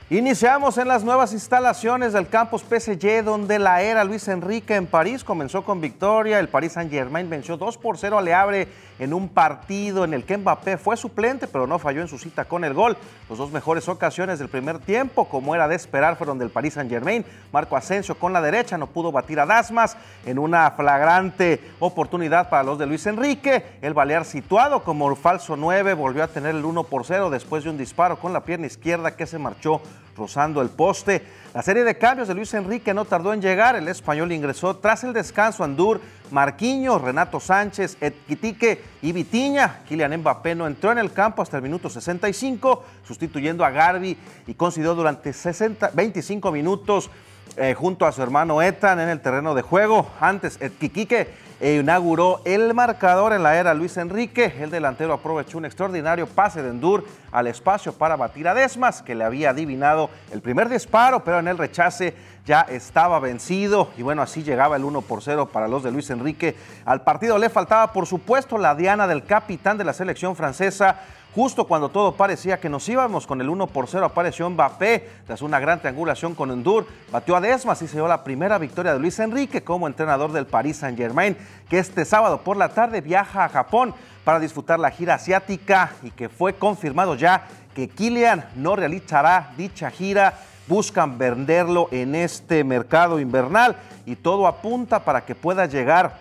Iniciamos 0.10 0.78
en 0.78 0.88
las 0.88 1.04
nuevas 1.04 1.34
instalaciones 1.34 2.14
del 2.14 2.30
campus 2.30 2.62
PSG, 2.62 3.26
donde 3.26 3.60
la 3.60 3.82
era 3.82 4.06
Luis 4.06 4.30
Enrique 4.30 4.74
en 4.74 4.88
París 4.88 5.22
comenzó 5.22 5.66
con 5.66 5.82
victoria. 5.82 6.40
El 6.40 6.48
Paris 6.48 6.72
Saint-Germain 6.72 7.30
venció 7.30 7.58
2 7.58 7.78
por 7.78 7.98
0 7.98 8.18
a 8.18 8.22
Le 8.22 8.70
en 9.00 9.14
un 9.14 9.28
partido 9.28 10.06
en 10.06 10.14
el 10.14 10.24
que 10.24 10.38
Mbappé 10.38 10.78
fue 10.78 10.96
suplente, 10.96 11.46
pero 11.46 11.68
no 11.68 11.78
falló 11.78 12.02
en 12.02 12.08
su 12.08 12.18
cita 12.18 12.46
con 12.46 12.64
el 12.64 12.74
gol. 12.74 12.96
Los 13.28 13.38
dos 13.38 13.52
mejores 13.52 13.90
ocasiones 13.90 14.40
del 14.40 14.48
primer 14.48 14.80
tiempo, 14.80 15.28
como 15.28 15.54
era 15.54 15.68
de 15.68 15.76
esperar, 15.76 16.16
fueron 16.16 16.40
del 16.40 16.52
Paris 16.52 16.76
Saint-Germain. 16.76 17.26
Marco 17.52 17.76
Asensio 17.76 18.18
con 18.18 18.32
la 18.32 18.42
derecha 18.42 18.78
no 18.78 18.88
pudo 18.88 19.12
batir 19.12 19.42
a 19.42 19.46
Dasmas 19.46 19.98
en 20.26 20.40
una 20.40 20.72
flagrante 20.72 21.60
oportunidad 21.80 22.50
para 22.50 22.64
los 22.64 22.80
de 22.80 22.86
Luis 22.86 23.06
Enrique. 23.08 23.78
El 23.82 23.94
Balear 23.94 24.24
situado 24.24 24.86
como 24.86 25.14
falso 25.18 25.58
9 25.58 25.96
volvió 25.96 26.24
a 26.24 26.28
tener 26.28 26.56
el 26.56 26.64
1 26.64 26.86
por 26.86 27.06
0 27.06 27.30
después 27.30 27.66
de 27.66 27.72
un 27.72 27.78
disparo 27.78 28.18
con 28.20 28.32
la 28.32 28.46
pierna 28.46 28.68
izquierda 28.68 29.18
que 29.18 29.28
se 29.28 29.38
marchó 29.38 29.82
rozando 30.16 30.62
el 30.62 30.70
poste. 30.70 31.24
La 31.54 31.62
serie 31.62 31.84
de 31.84 31.98
cambios 31.98 32.27
de 32.27 32.34
Luis 32.34 32.54
Enrique 32.54 32.94
no 32.94 33.06
tardó 33.06 33.34
en 33.34 33.42
llegar. 33.42 33.75
El 33.75 33.88
español 33.88 34.32
ingresó 34.32 34.75
tras 34.75 35.04
el 35.04 35.13
descanso 35.13 35.63
Andur, 35.63 36.01
Marquinhos, 36.32 37.01
Renato 37.01 37.39
Sánchez, 37.39 37.98
Etquitique 38.01 38.82
y 39.01 39.12
Vitiña. 39.12 39.80
Kylian 39.88 40.18
Mbappé 40.18 40.56
no 40.56 40.68
entró 40.68 40.92
en 40.92 40.98
el 40.98 41.13
campo 41.13 41.42
hasta 41.42 41.58
el 41.58 41.63
minuto 41.63 41.89
65, 41.89 42.84
sustituyendo 43.08 43.63
a 43.63 43.70
Garbi 43.70 44.18
y 44.46 44.54
consiguió 44.54 44.94
durante 44.96 45.34
60, 45.34 45.92
25 45.94 46.51
minutos 46.51 47.10
eh, 47.56 47.74
junto 47.74 48.06
a 48.06 48.12
su 48.12 48.22
hermano 48.22 48.62
Ethan 48.62 49.00
en 49.00 49.10
el 49.10 49.22
terreno 49.22 49.56
de 49.56 49.62
juego. 49.62 50.08
Antes, 50.20 50.62
Etquitique 50.62 51.27
inauguró 51.60 52.42
el 52.46 52.74
marcador 52.74 53.34
en 53.34 53.44
la 53.44 53.58
era 53.58 53.74
Luis 53.74 53.98
Enrique. 53.98 54.54
El 54.60 54.70
delantero 54.70 55.14
aprovechó 55.14 55.58
un 55.58 55.66
extraordinario 55.66 56.28
pase 56.28 56.62
de 56.62 56.70
Endur 56.70 57.06
al 57.32 57.48
espacio 57.48 57.94
para 57.94 58.16
batir 58.16 58.48
a 58.48 58.54
Desmas, 58.54 59.02
que 59.02 59.16
le 59.16 59.24
había 59.24 59.50
adivinado 59.50 60.10
el 60.32 60.42
primer 60.42 60.70
disparo, 60.70 61.24
pero 61.24 61.40
en 61.40 61.48
el 61.48 61.58
rechace 61.58 62.14
ya 62.46 62.62
estaba 62.62 63.20
vencido. 63.20 63.90
Y 63.98 64.04
bueno, 64.04 64.22
así 64.22 64.44
llegaba 64.44 64.76
el 64.76 64.84
1 64.84 65.02
por 65.02 65.22
0 65.22 65.50
para 65.52 65.68
los 65.68 65.84
de 65.84 65.92
Luis 65.92 66.10
Enrique. 66.10 66.56
Al 66.86 67.02
partido 67.02 67.38
le 67.38 67.50
faltaba, 67.50 67.92
por 67.92 68.06
supuesto, 68.06 68.58
la 68.58 68.76
diana 68.76 69.08
del 69.08 69.26
capitán 69.26 69.78
de 69.78 69.84
la 69.84 69.94
selección 69.94 70.36
francesa, 70.36 71.02
Justo 71.38 71.65
cuando 71.65 71.89
todo 71.89 72.13
parecía 72.13 72.60
que 72.60 72.67
nos 72.67 72.89
íbamos 72.89 73.27
con 73.27 73.39
el 73.41 73.48
1 73.48 73.67
por 73.67 73.88
0 73.88 74.08
apareció 74.08 74.50
Mbappé 74.50 75.08
tras 75.27 75.44
una 75.44 75.60
gran 75.60 75.79
triangulación 75.79 76.34
con 76.34 76.50
Endur. 76.50 76.88
Batió 77.12 77.36
a 77.36 77.41
Desmas 77.41 77.79
y 77.84 77.88
se 77.88 77.98
dio 77.98 78.08
la 78.08 78.24
primera 78.24 78.58
victoria 78.58 78.91
de 78.91 79.00
Luis 79.00 79.20
Enrique 79.20 79.63
como 79.63 79.86
entrenador 79.86 80.32
del 80.32 80.48
Paris 80.48 80.77
Saint 80.77 80.98
Germain, 80.98 81.38
que 81.70 81.77
este 81.77 82.06
sábado 82.06 82.41
por 82.41 82.58
la 82.58 82.70
tarde 82.70 83.01
viaja 83.01 83.46
a 83.46 83.50
Japón 83.50 83.94
para 84.24 84.39
disfrutar 84.39 84.79
la 84.79 84.89
gira 84.89 85.13
asiática 85.13 85.91
y 86.01 86.10
que 86.10 86.27
fue 86.27 86.56
confirmado 86.56 87.13
ya 87.13 87.46
que 87.75 87.88
Kylian 87.88 88.50
no 88.56 88.75
realizará 88.75 89.51
dicha 89.56 89.91
gira. 89.91 90.39
Buscan 90.65 91.20
venderlo 91.20 91.88
en 91.91 92.15
este 92.15 92.63
mercado 92.63 93.20
invernal 93.20 93.75
y 94.08 94.15
todo 94.15 94.48
apunta 94.48 95.06
para 95.06 95.24
que 95.24 95.36
pueda 95.36 95.67
llegar 95.67 96.17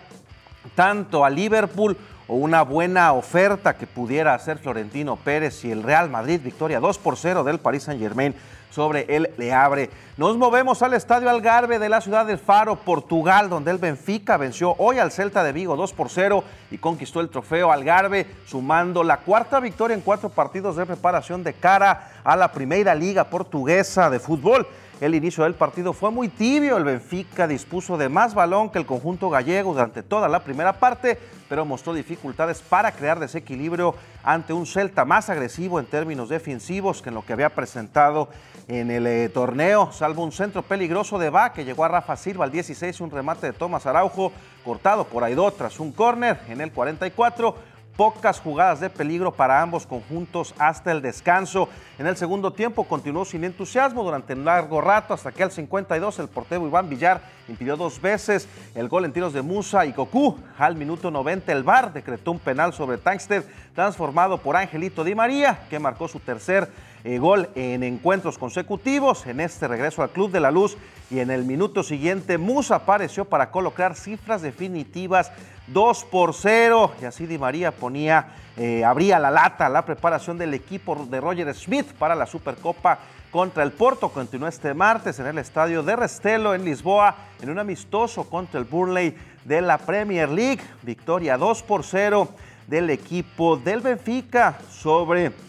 tanto 0.75 1.25
a 1.25 1.31
Liverpool 1.31 1.97
o 2.27 2.35
una 2.35 2.61
buena 2.61 3.13
oferta 3.13 3.77
que 3.77 3.87
pudiera 3.87 4.33
hacer 4.33 4.57
Florentino 4.57 5.15
Pérez 5.15 5.63
y 5.65 5.71
el 5.71 5.83
Real 5.83 6.09
Madrid, 6.09 6.41
victoria 6.43 6.79
2 6.79 6.97
por 6.97 7.17
0 7.17 7.43
del 7.43 7.59
Paris 7.59 7.83
Saint 7.83 8.01
Germain 8.01 8.35
sobre 8.69 9.05
el 9.09 9.31
Le 9.37 9.53
Abre. 9.53 9.89
Nos 10.17 10.37
movemos 10.37 10.81
al 10.81 10.93
Estadio 10.93 11.29
Algarve 11.29 11.79
de 11.79 11.89
la 11.89 12.01
ciudad 12.01 12.25
del 12.25 12.37
Faro, 12.37 12.75
Portugal, 12.75 13.49
donde 13.49 13.71
el 13.71 13.77
Benfica 13.77 14.37
venció 14.37 14.75
hoy 14.77 14.99
al 14.99 15.11
Celta 15.11 15.43
de 15.43 15.53
Vigo 15.53 15.75
2 15.75 15.93
por 15.93 16.09
0 16.09 16.43
y 16.69 16.77
conquistó 16.77 17.21
el 17.21 17.29
trofeo 17.29 17.71
Algarve, 17.71 18.27
sumando 18.45 19.03
la 19.03 19.17
cuarta 19.17 19.59
victoria 19.59 19.95
en 19.95 20.01
cuatro 20.01 20.29
partidos 20.29 20.75
de 20.75 20.85
preparación 20.85 21.43
de 21.43 21.53
cara 21.53 22.11
a 22.23 22.35
la 22.35 22.51
Primera 22.51 22.93
Liga 22.93 23.23
Portuguesa 23.23 24.09
de 24.09 24.19
Fútbol. 24.19 24.67
El 24.99 25.13
inicio 25.13 25.43
del 25.43 25.53
partido 25.53 25.93
fue 25.93 26.09
muy 26.09 26.27
tibio, 26.27 26.75
el 26.75 26.83
Benfica 26.83 27.47
dispuso 27.47 27.97
de 27.97 28.09
más 28.09 28.33
balón 28.33 28.71
que 28.71 28.79
el 28.79 28.87
conjunto 28.87 29.29
gallego 29.29 29.73
durante 29.73 30.01
toda 30.01 30.27
la 30.27 30.39
primera 30.39 30.73
parte, 30.73 31.19
pero 31.47 31.65
mostró 31.65 31.93
dificultades 31.93 32.63
para 32.63 32.91
crear 32.91 33.19
desequilibrio 33.19 33.93
ante 34.23 34.53
un 34.53 34.65
Celta 34.65 35.05
más 35.05 35.29
agresivo 35.29 35.79
en 35.79 35.85
términos 35.85 36.29
defensivos 36.29 37.03
que 37.03 37.09
en 37.09 37.15
lo 37.15 37.23
que 37.23 37.33
había 37.33 37.49
presentado 37.49 38.29
en 38.67 38.89
el 38.89 39.05
eh, 39.05 39.29
torneo, 39.29 39.91
salvo 39.91 40.23
un 40.23 40.31
centro 40.31 40.63
peligroso 40.63 41.19
de 41.19 41.29
Va 41.29 41.53
que 41.53 41.63
llegó 41.63 41.85
a 41.85 41.89
Rafa 41.89 42.17
Silva 42.17 42.45
al 42.45 42.51
16 42.51 42.99
un 42.99 43.11
remate 43.11 43.45
de 43.45 43.53
Tomás 43.53 43.85
Araujo 43.85 44.31
cortado 44.65 45.05
por 45.05 45.23
Aidó 45.23 45.51
tras 45.51 45.79
un 45.79 45.91
córner 45.91 46.39
en 46.49 46.59
el 46.59 46.71
44 46.71 47.76
pocas 47.97 48.39
jugadas 48.39 48.79
de 48.79 48.91
peligro 48.91 49.33
para 49.33 49.61
ambos 49.61 49.87
conjuntos 49.87 50.53
hasta 50.59 50.91
el 50.91 51.01
descanso. 51.01 51.67
En 51.97 52.05
el 52.05 52.15
segundo 52.15 52.53
tiempo 52.53 52.83
continuó 52.83 53.25
sin 53.25 53.43
entusiasmo 53.43 54.03
durante 54.03 54.33
un 54.33 54.45
largo 54.45 54.79
rato 54.79 55.15
hasta 55.15 55.31
que 55.31 55.41
al 55.41 55.51
52 55.51 56.19
el 56.19 56.27
portero 56.27 56.67
Iván 56.67 56.89
Villar 56.89 57.21
impidió 57.49 57.75
dos 57.75 57.99
veces 57.99 58.47
el 58.75 58.87
gol 58.87 59.05
en 59.05 59.13
tiros 59.13 59.33
de 59.33 59.41
Musa 59.41 59.85
y 59.87 59.93
Cocu. 59.93 60.37
Al 60.59 60.75
minuto 60.75 61.09
90 61.09 61.51
el 61.51 61.63
VAR 61.63 61.91
decretó 61.91 62.31
un 62.31 62.39
penal 62.39 62.71
sobre 62.71 62.99
Tankstead 62.99 63.43
transformado 63.73 64.37
por 64.37 64.55
Angelito 64.55 65.03
Di 65.03 65.15
María 65.15 65.65
que 65.67 65.79
marcó 65.79 66.07
su 66.07 66.19
tercer 66.19 66.69
eh, 67.07 67.19
gol 67.19 67.47
en 67.55 67.83
encuentros 67.83 68.37
consecutivos 68.37 69.27
en 69.27 69.39
este 69.39 69.65
regreso 69.69 70.03
al 70.03 70.09
Club 70.09 70.29
de 70.29 70.41
la 70.41 70.51
Luz 70.51 70.75
y 71.09 71.19
en 71.19 71.31
el 71.31 71.45
minuto 71.45 71.81
siguiente 71.81 72.37
Musa 72.37 72.75
apareció 72.75 73.23
para 73.23 73.49
colocar 73.49 73.95
cifras 73.95 74.41
definitivas 74.41 75.31
2 75.67 76.03
por 76.11 76.33
0 76.33 76.91
y 77.01 77.05
así 77.05 77.25
Di 77.25 77.37
María 77.37 77.71
ponía, 77.71 78.35
eh, 78.57 78.83
abría 78.83 79.19
la 79.19 79.31
lata 79.31 79.69
la 79.69 79.85
preparación 79.85 80.37
del 80.37 80.53
equipo 80.53 81.07
de 81.09 81.21
Roger 81.21 81.55
Smith 81.55 81.93
para 81.93 82.13
la 82.13 82.25
Supercopa 82.25 82.99
contra 83.31 83.63
el 83.63 83.71
Porto. 83.71 84.09
Continuó 84.09 84.49
este 84.49 84.73
martes 84.73 85.17
en 85.19 85.27
el 85.27 85.37
estadio 85.37 85.83
de 85.83 85.95
Restelo 85.95 86.55
en 86.55 86.65
Lisboa 86.65 87.15
en 87.41 87.49
un 87.49 87.59
amistoso 87.59 88.29
contra 88.29 88.59
el 88.59 88.65
Burnley 88.65 89.15
de 89.45 89.61
la 89.61 89.77
Premier 89.77 90.27
League. 90.27 90.61
Victoria 90.81 91.37
2 91.37 91.63
por 91.63 91.85
0 91.85 92.27
del 92.67 92.89
equipo 92.89 93.55
del 93.55 93.79
Benfica 93.79 94.59
sobre 94.69 95.46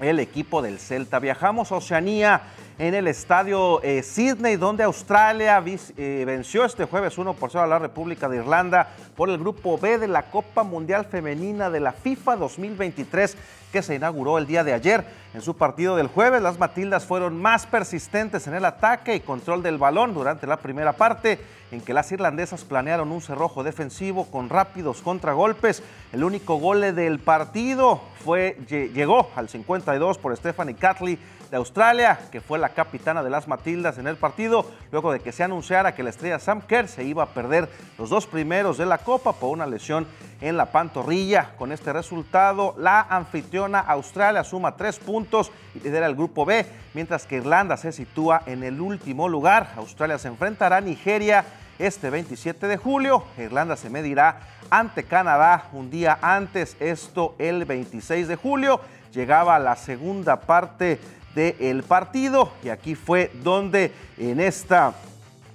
el 0.00 0.20
equipo 0.20 0.62
del 0.62 0.78
Celta. 0.78 1.18
Viajamos 1.18 1.72
a 1.72 1.76
Oceanía 1.76 2.42
en 2.78 2.94
el 2.94 3.06
estadio 3.06 3.80
eh, 3.82 4.02
Sydney, 4.02 4.56
donde 4.56 4.82
Australia 4.82 5.62
eh, 5.66 6.24
venció 6.26 6.64
este 6.64 6.84
jueves 6.84 7.16
1 7.16 7.34
por 7.34 7.50
0 7.50 7.64
a 7.64 7.66
la 7.68 7.78
República 7.78 8.28
de 8.28 8.38
Irlanda 8.38 8.88
por 9.16 9.30
el 9.30 9.38
grupo 9.38 9.78
B 9.78 9.98
de 9.98 10.08
la 10.08 10.30
Copa 10.30 10.64
Mundial 10.64 11.04
Femenina 11.04 11.70
de 11.70 11.80
la 11.80 11.92
FIFA 11.92 12.36
2023 12.36 13.36
que 13.74 13.82
se 13.82 13.96
inauguró 13.96 14.38
el 14.38 14.46
día 14.46 14.62
de 14.62 14.72
ayer. 14.72 15.04
En 15.34 15.42
su 15.42 15.56
partido 15.56 15.96
del 15.96 16.06
jueves, 16.06 16.40
las 16.40 16.60
Matildas 16.60 17.04
fueron 17.06 17.42
más 17.42 17.66
persistentes 17.66 18.46
en 18.46 18.54
el 18.54 18.64
ataque 18.64 19.16
y 19.16 19.20
control 19.20 19.64
del 19.64 19.78
balón 19.78 20.14
durante 20.14 20.46
la 20.46 20.58
primera 20.58 20.92
parte, 20.92 21.40
en 21.72 21.80
que 21.80 21.92
las 21.92 22.12
irlandesas 22.12 22.62
planearon 22.62 23.10
un 23.10 23.20
cerrojo 23.20 23.64
defensivo 23.64 24.30
con 24.30 24.48
rápidos 24.48 25.02
contragolpes. 25.02 25.82
El 26.12 26.22
único 26.22 26.54
gol 26.54 26.82
del 26.94 27.18
partido 27.18 28.00
fue, 28.24 28.56
llegó 28.68 29.30
al 29.34 29.48
52 29.48 30.18
por 30.18 30.36
Stephanie 30.36 30.76
Catley 30.76 31.18
Australia, 31.56 32.18
que 32.30 32.40
fue 32.40 32.58
la 32.58 32.70
capitana 32.70 33.22
de 33.22 33.30
las 33.30 33.48
Matildas 33.48 33.98
en 33.98 34.06
el 34.06 34.16
partido, 34.16 34.70
luego 34.90 35.12
de 35.12 35.20
que 35.20 35.32
se 35.32 35.42
anunciara 35.42 35.94
que 35.94 36.02
la 36.02 36.10
estrella 36.10 36.38
Sam 36.38 36.60
Kerr 36.62 36.88
se 36.88 37.04
iba 37.04 37.22
a 37.22 37.28
perder 37.28 37.68
los 37.98 38.10
dos 38.10 38.26
primeros 38.26 38.78
de 38.78 38.86
la 38.86 38.98
Copa 38.98 39.32
por 39.32 39.50
una 39.50 39.66
lesión 39.66 40.06
en 40.40 40.56
la 40.56 40.66
pantorrilla. 40.66 41.52
Con 41.56 41.72
este 41.72 41.92
resultado, 41.92 42.74
la 42.78 43.00
anfitriona 43.02 43.80
Australia 43.80 44.44
suma 44.44 44.76
tres 44.76 44.98
puntos 44.98 45.50
y 45.74 45.80
lidera 45.80 46.06
el 46.06 46.14
grupo 46.14 46.44
B, 46.44 46.66
mientras 46.94 47.26
que 47.26 47.36
Irlanda 47.36 47.76
se 47.76 47.92
sitúa 47.92 48.42
en 48.46 48.62
el 48.62 48.80
último 48.80 49.28
lugar. 49.28 49.72
Australia 49.76 50.18
se 50.18 50.28
enfrentará 50.28 50.78
a 50.78 50.80
Nigeria 50.80 51.44
este 51.78 52.10
27 52.10 52.66
de 52.68 52.76
julio. 52.76 53.24
Irlanda 53.38 53.76
se 53.76 53.90
medirá 53.90 54.40
ante 54.70 55.04
Canadá 55.04 55.68
un 55.72 55.90
día 55.90 56.18
antes, 56.20 56.76
esto 56.80 57.34
el 57.38 57.64
26 57.64 58.28
de 58.28 58.36
julio. 58.36 58.80
Llegaba 59.12 59.58
la 59.58 59.76
segunda 59.76 60.40
parte 60.40 60.98
del 61.34 61.82
partido 61.82 62.52
y 62.62 62.68
aquí 62.68 62.94
fue 62.94 63.30
donde 63.42 63.92
en 64.18 64.40
esta 64.40 64.94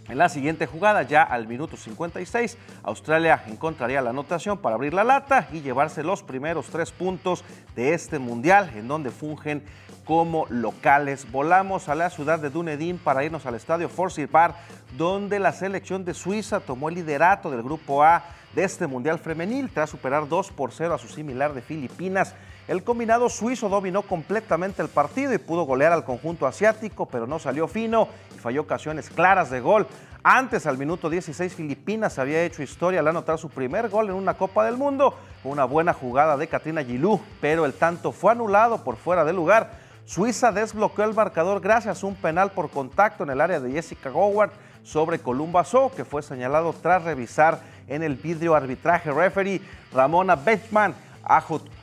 en 0.10 0.18
la 0.18 0.28
siguiente 0.28 0.66
jugada, 0.66 1.04
ya 1.04 1.22
al 1.22 1.48
minuto 1.48 1.78
56, 1.78 2.58
Australia 2.82 3.44
encontraría 3.46 4.02
la 4.02 4.10
anotación 4.10 4.58
para 4.58 4.74
abrir 4.74 4.92
la 4.92 5.04
lata 5.04 5.48
y 5.54 5.62
llevarse 5.62 6.02
los 6.02 6.24
primeros 6.24 6.66
tres 6.72 6.90
puntos 6.90 7.44
de 7.76 7.94
este 7.94 8.18
mundial, 8.18 8.72
en 8.76 8.88
donde 8.88 9.12
fungen 9.12 9.64
como 10.06 10.48
locales. 10.50 11.32
Volamos 11.32 11.90
a 11.90 11.94
la 11.94 12.10
ciudad 12.10 12.40
de 12.40 12.50
Dunedin 12.50 12.98
para 12.98 13.24
irnos 13.24 13.46
al 13.46 13.54
estadio 13.54 13.88
Forsyth 13.88 14.32
Bar, 14.32 14.56
donde 14.98 15.38
la 15.38 15.52
selección 15.52 16.04
de 16.04 16.16
Suiza 16.16 16.60
tomó 16.60 16.90
el 16.90 16.96
liderato 16.96 17.52
del 17.52 17.62
grupo 17.62 18.04
A 18.04 18.24
de 18.56 18.63
este 18.63 18.88
mundial 18.88 19.20
femenil 19.20 19.70
tras 19.70 19.89
superar 19.89 20.27
2 20.27 20.51
por 20.51 20.72
0 20.72 20.94
a 20.94 20.98
su 20.98 21.08
similar 21.08 21.53
de 21.53 21.62
Filipinas 21.62 22.36
el 22.70 22.84
combinado 22.84 23.29
suizo 23.29 23.68
dominó 23.68 24.03
completamente 24.03 24.84
el 24.84 24.89
partido 24.89 25.34
y 25.34 25.39
pudo 25.39 25.63
golear 25.63 25.91
al 25.91 26.06
conjunto 26.06 26.46
asiático, 26.46 27.08
pero 27.08 27.25
no 27.25 27.39
salió 27.39 27.68
fino 27.68 28.08
y 28.36 28.38
falló 28.38 28.62
ocasiones 28.62 29.10
claras 29.10 29.50
de 29.50 29.60
gol. 29.60 29.88
Antes, 30.22 30.68
al 30.68 30.77
minuto 30.77 31.10
16, 31.10 31.56
Filipinas 31.56 32.20
había 32.20 32.44
hecho 32.44 32.62
historia 32.62 33.00
al 33.00 33.08
anotar 33.08 33.39
su 33.39 33.50
primer 33.50 33.89
gol 33.89 34.10
en 34.10 34.13
una 34.13 34.36
Copa 34.36 34.65
del 34.65 34.77
Mundo, 34.77 35.15
una 35.44 35.65
buena 35.65 35.94
jugada 35.94 36.38
de 36.38 36.48
Katrina 36.48 36.84
Gilú, 36.84 37.20
pero 37.41 37.65
el 37.65 37.74
tanto 37.74 38.12
fue 38.12 38.34
anulado 38.34 38.84
por 38.84 38.98
fuera 38.98 39.25
de 39.25 39.34
lugar. 39.34 39.72
Suiza 40.06 40.51
desbloqueó 40.51 41.06
el 41.06 41.15
marcador 41.15 41.62
gracias 41.62 42.03
a 42.03 42.06
un 42.06 42.13
penal 42.13 42.51
por 42.51 42.70
contacto 42.70 43.24
en 43.24 43.32
el 43.32 43.41
área 43.41 43.60
de 43.60 43.72
Jessica 43.72 44.12
Howard 44.12 44.51
sobre 44.84 45.20
Columba 45.20 45.64
So, 45.64 45.92
que 45.96 46.06
fue 46.06 46.22
señalado 46.22 46.74
tras 46.74 47.04
revisar 47.04 47.62
en 47.88 48.04
el 48.04 48.16
vidrio 48.16 48.56
arbitraje 48.56 49.12
referee 49.12 49.62
Ramona 49.92 50.36
Bechman 50.36 50.94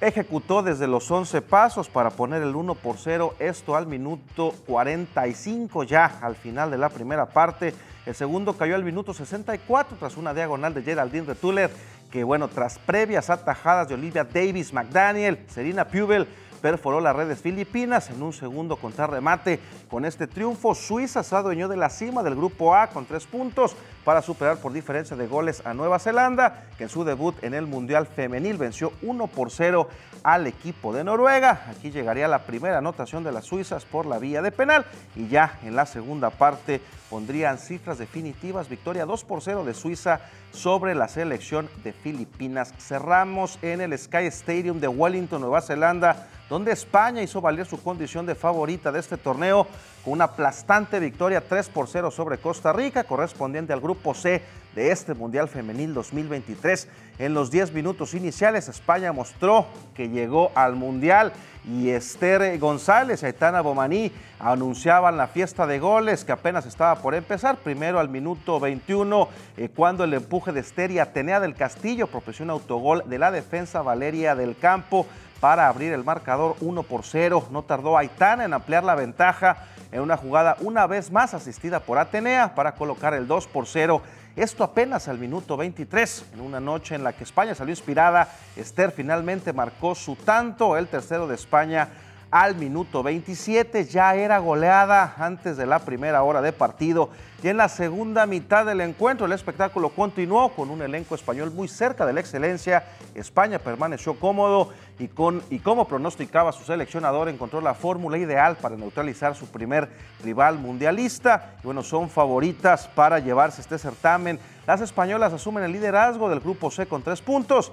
ejecutó 0.00 0.62
desde 0.62 0.86
los 0.86 1.10
11 1.10 1.40
pasos 1.42 1.88
para 1.88 2.10
poner 2.10 2.42
el 2.42 2.56
1 2.56 2.74
por 2.74 2.96
0, 2.98 3.36
esto 3.38 3.76
al 3.76 3.86
minuto 3.86 4.52
45 4.66 5.84
ya 5.84 6.18
al 6.20 6.34
final 6.34 6.70
de 6.70 6.78
la 6.78 6.88
primera 6.88 7.26
parte. 7.26 7.72
El 8.06 8.14
segundo 8.14 8.54
cayó 8.54 8.74
al 8.74 8.84
minuto 8.84 9.14
64 9.14 9.96
tras 9.98 10.16
una 10.16 10.34
diagonal 10.34 10.74
de 10.74 10.82
Geraldine 10.82 11.26
Retuller, 11.26 11.70
que 12.10 12.24
bueno, 12.24 12.48
tras 12.48 12.78
previas 12.78 13.30
atajadas 13.30 13.88
de 13.88 13.94
Olivia 13.94 14.24
Davis, 14.24 14.72
McDaniel, 14.72 15.38
Serena 15.48 15.84
Pubel, 15.84 16.26
perforó 16.66 16.98
las 16.98 17.14
redes 17.14 17.40
filipinas 17.40 18.10
en 18.10 18.20
un 18.20 18.32
segundo 18.32 18.74
contrarremate. 18.74 19.60
Con 19.88 20.04
este 20.04 20.26
triunfo, 20.26 20.74
Suiza 20.74 21.22
se 21.22 21.36
adueñó 21.36 21.68
de 21.68 21.76
la 21.76 21.88
cima 21.88 22.24
del 22.24 22.34
grupo 22.34 22.74
A 22.74 22.88
con 22.88 23.06
tres 23.06 23.24
puntos 23.24 23.76
para 24.04 24.20
superar 24.20 24.56
por 24.56 24.72
diferencia 24.72 25.16
de 25.16 25.28
goles 25.28 25.64
a 25.64 25.74
Nueva 25.74 26.00
Zelanda, 26.00 26.64
que 26.76 26.82
en 26.82 26.88
su 26.88 27.04
debut 27.04 27.36
en 27.44 27.54
el 27.54 27.68
Mundial 27.68 28.08
Femenil 28.08 28.56
venció 28.56 28.92
1 29.02 29.28
por 29.28 29.52
0 29.52 29.88
al 30.24 30.48
equipo 30.48 30.92
de 30.92 31.04
Noruega. 31.04 31.66
Aquí 31.70 31.92
llegaría 31.92 32.26
la 32.26 32.40
primera 32.40 32.78
anotación 32.78 33.22
de 33.22 33.30
las 33.30 33.44
suizas 33.44 33.84
por 33.84 34.04
la 34.04 34.18
vía 34.18 34.42
de 34.42 34.50
penal 34.50 34.86
y 35.14 35.28
ya 35.28 35.60
en 35.62 35.76
la 35.76 35.86
segunda 35.86 36.30
parte 36.30 36.80
pondrían 37.10 37.58
cifras 37.58 37.98
definitivas. 37.98 38.68
Victoria 38.68 39.06
2 39.06 39.24
por 39.24 39.42
0 39.42 39.64
de 39.64 39.74
Suiza 39.74 40.20
sobre 40.52 40.94
la 40.94 41.08
selección 41.08 41.68
de 41.84 41.92
Filipinas. 41.92 42.74
Cerramos 42.78 43.58
en 43.62 43.80
el 43.80 43.96
Sky 43.98 44.26
Stadium 44.26 44.80
de 44.80 44.88
Wellington, 44.88 45.40
Nueva 45.40 45.60
Zelanda, 45.60 46.28
donde 46.48 46.72
España 46.72 47.22
hizo 47.22 47.40
valer 47.40 47.66
su 47.66 47.82
condición 47.82 48.26
de 48.26 48.34
favorita 48.34 48.92
de 48.92 49.00
este 49.00 49.16
torneo 49.16 49.66
con 50.04 50.14
una 50.14 50.24
aplastante 50.24 51.00
victoria 51.00 51.40
3 51.40 51.68
por 51.70 51.88
0 51.88 52.10
sobre 52.10 52.38
Costa 52.38 52.72
Rica, 52.72 53.04
correspondiente 53.04 53.72
al 53.72 53.80
grupo 53.80 54.14
C 54.14 54.42
de 54.76 54.92
este 54.92 55.14
Mundial 55.14 55.48
Femenil 55.48 55.94
2023. 55.94 56.86
En 57.18 57.32
los 57.32 57.50
10 57.50 57.72
minutos 57.72 58.12
iniciales, 58.12 58.68
España 58.68 59.10
mostró 59.10 59.66
que 59.94 60.10
llegó 60.10 60.52
al 60.54 60.76
Mundial 60.76 61.32
y 61.64 61.88
Esther 61.88 62.58
González 62.58 63.22
y 63.22 63.26
Aitana 63.26 63.62
Bomaní 63.62 64.12
anunciaban 64.38 65.16
la 65.16 65.28
fiesta 65.28 65.66
de 65.66 65.80
goles 65.80 66.24
que 66.24 66.32
apenas 66.32 66.66
estaba 66.66 66.96
por 66.96 67.14
empezar. 67.14 67.56
Primero 67.56 67.98
al 67.98 68.10
minuto 68.10 68.60
21, 68.60 69.28
eh, 69.56 69.70
cuando 69.74 70.04
el 70.04 70.12
empuje 70.12 70.52
de 70.52 70.60
Esther 70.60 70.90
y 70.90 70.98
Atenea 70.98 71.40
del 71.40 71.54
Castillo 71.54 72.06
propició 72.06 72.44
un 72.44 72.50
autogol 72.50 73.02
de 73.06 73.18
la 73.18 73.30
defensa 73.30 73.80
Valeria 73.80 74.34
del 74.36 74.56
Campo 74.58 75.06
para 75.40 75.68
abrir 75.68 75.92
el 75.92 76.04
marcador 76.04 76.54
1 76.60 76.82
por 76.82 77.02
0. 77.02 77.48
No 77.50 77.62
tardó 77.62 77.96
Aitana 77.96 78.44
en 78.44 78.52
ampliar 78.52 78.84
la 78.84 78.94
ventaja 78.94 79.56
en 79.90 80.00
una 80.00 80.16
jugada 80.16 80.56
una 80.60 80.86
vez 80.86 81.10
más 81.10 81.34
asistida 81.34 81.80
por 81.80 81.98
Atenea 81.98 82.54
para 82.54 82.72
colocar 82.74 83.14
el 83.14 83.26
2 83.26 83.46
por 83.46 83.66
0. 83.66 84.02
Esto 84.36 84.64
apenas 84.64 85.08
al 85.08 85.18
minuto 85.18 85.56
23, 85.56 86.26
en 86.34 86.42
una 86.42 86.60
noche 86.60 86.94
en 86.94 87.02
la 87.02 87.14
que 87.14 87.24
España 87.24 87.54
salió 87.54 87.72
inspirada, 87.72 88.28
Esther 88.54 88.90
finalmente 88.90 89.54
marcó 89.54 89.94
su 89.94 90.14
tanto, 90.14 90.76
el 90.76 90.88
tercero 90.88 91.26
de 91.26 91.36
España 91.36 91.88
al 92.30 92.56
minuto 92.56 93.02
27. 93.02 93.84
Ya 93.86 94.14
era 94.14 94.38
goleada 94.38 95.14
antes 95.18 95.56
de 95.56 95.66
la 95.66 95.78
primera 95.80 96.22
hora 96.22 96.42
de 96.42 96.52
partido. 96.52 97.10
Y 97.42 97.48
en 97.48 97.58
la 97.58 97.68
segunda 97.68 98.26
mitad 98.26 98.66
del 98.66 98.80
encuentro 98.80 99.26
el 99.26 99.32
espectáculo 99.32 99.90
continuó 99.90 100.48
con 100.50 100.70
un 100.70 100.82
elenco 100.82 101.14
español 101.14 101.50
muy 101.52 101.68
cerca 101.68 102.04
de 102.06 102.12
la 102.12 102.20
excelencia. 102.20 102.84
España 103.14 103.58
permaneció 103.58 104.18
cómodo 104.18 104.72
y, 104.98 105.08
con, 105.08 105.42
y 105.50 105.60
como 105.60 105.86
pronosticaba 105.86 106.52
su 106.52 106.64
seleccionador 106.64 107.28
encontró 107.28 107.60
la 107.60 107.74
fórmula 107.74 108.18
ideal 108.18 108.56
para 108.56 108.76
neutralizar 108.76 109.36
su 109.36 109.46
primer 109.46 109.88
rival 110.24 110.58
mundialista. 110.58 111.56
Y 111.62 111.66
bueno, 111.66 111.82
son 111.82 112.10
favoritas 112.10 112.88
para 112.88 113.18
llevarse 113.18 113.60
este 113.60 113.78
certamen. 113.78 114.40
Las 114.66 114.80
españolas 114.80 115.32
asumen 115.32 115.62
el 115.62 115.72
liderazgo 115.72 116.28
del 116.28 116.40
grupo 116.40 116.70
C 116.70 116.86
con 116.86 117.02
tres 117.02 117.20
puntos. 117.20 117.72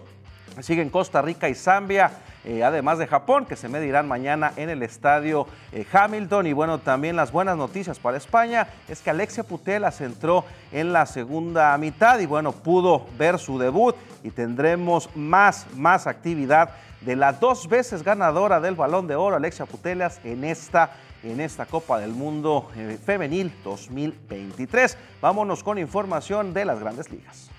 Siguen 0.61 0.91
Costa 0.91 1.21
Rica 1.21 1.49
y 1.49 1.55
Zambia 1.55 2.11
eh, 2.45 2.63
además 2.63 2.99
de 2.99 3.07
Japón, 3.07 3.45
que 3.45 3.55
se 3.55 3.69
medirán 3.69 4.07
mañana 4.07 4.51
en 4.55 4.69
el 4.69 4.83
estadio 4.83 5.47
eh, 5.71 5.85
Hamilton. 5.91 6.47
Y 6.47 6.53
bueno, 6.53 6.79
también 6.79 7.15
las 7.15 7.31
buenas 7.31 7.57
noticias 7.57 7.99
para 7.99 8.17
España 8.17 8.67
es 8.87 9.01
que 9.01 9.09
Alexia 9.09 9.43
Putelas 9.43 10.01
entró 10.01 10.45
en 10.71 10.93
la 10.93 11.05
segunda 11.05 11.77
mitad 11.77 12.19
y 12.19 12.25
bueno, 12.25 12.51
pudo 12.51 13.05
ver 13.17 13.39
su 13.39 13.57
debut 13.57 13.95
y 14.23 14.31
tendremos 14.31 15.09
más, 15.15 15.67
más 15.75 16.07
actividad 16.07 16.71
de 17.01 17.15
la 17.15 17.33
dos 17.33 17.67
veces 17.67 18.03
ganadora 18.03 18.59
del 18.59 18.75
Balón 18.75 19.07
de 19.07 19.15
Oro, 19.15 19.35
Alexia 19.35 19.65
Putelas, 19.65 20.19
en 20.23 20.43
esta 20.43 20.91
en 21.23 21.39
esta 21.39 21.65
Copa 21.65 21.99
del 21.99 22.11
Mundo 22.11 22.69
eh, 22.75 22.97
Femenil 23.03 23.51
2023. 23.63 24.97
Vámonos 25.21 25.63
con 25.63 25.77
información 25.77 26.53
de 26.53 26.65
las 26.65 26.79
grandes 26.79 27.09
ligas. 27.09 27.52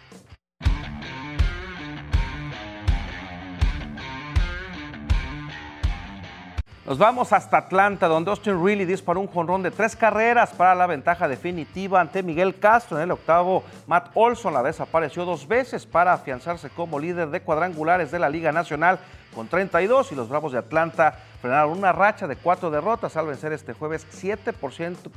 Nos 6.87 6.99
vamos 6.99 7.33
hasta 7.33 7.57
Atlanta, 7.57 8.09
donde 8.09 8.31
Austin 8.31 8.63
Reilly 8.63 8.85
disparó 8.85 9.19
un 9.19 9.27
jonrón 9.27 9.63
de 9.63 9.71
tres 9.71 9.97
carreras 9.97 10.51
para 10.53 10.75
la 10.75 10.87
ventaja 10.87 11.27
definitiva 11.27 11.99
ante 11.99 12.23
Miguel 12.23 12.59
Castro. 12.59 12.99
En 12.99 13.05
el 13.05 13.11
octavo, 13.11 13.65
Matt 13.87 14.11
Olson 14.13 14.53
la 14.53 14.63
desapareció 14.63 15.25
dos 15.25 15.49
veces 15.49 15.87
para 15.87 16.13
afianzarse 16.13 16.69
como 16.69 16.99
líder 16.99 17.31
de 17.31 17.41
cuadrangulares 17.41 18.11
de 18.11 18.19
la 18.19 18.29
Liga 18.29 18.53
Nacional 18.53 18.99
con 19.35 19.49
32 19.49 20.13
y 20.13 20.15
los 20.15 20.29
Bravos 20.29 20.53
de 20.53 20.59
Atlanta 20.59 21.19
frenaron 21.45 21.77
una 21.77 21.93
racha 21.93 22.27
de 22.27 22.37
cuatro 22.37 22.71
derrotas 22.71 23.19
al 23.19 23.27
vencer 23.27 23.53
este 23.53 23.75
jueves 23.75 24.07
7% 24.11 25.11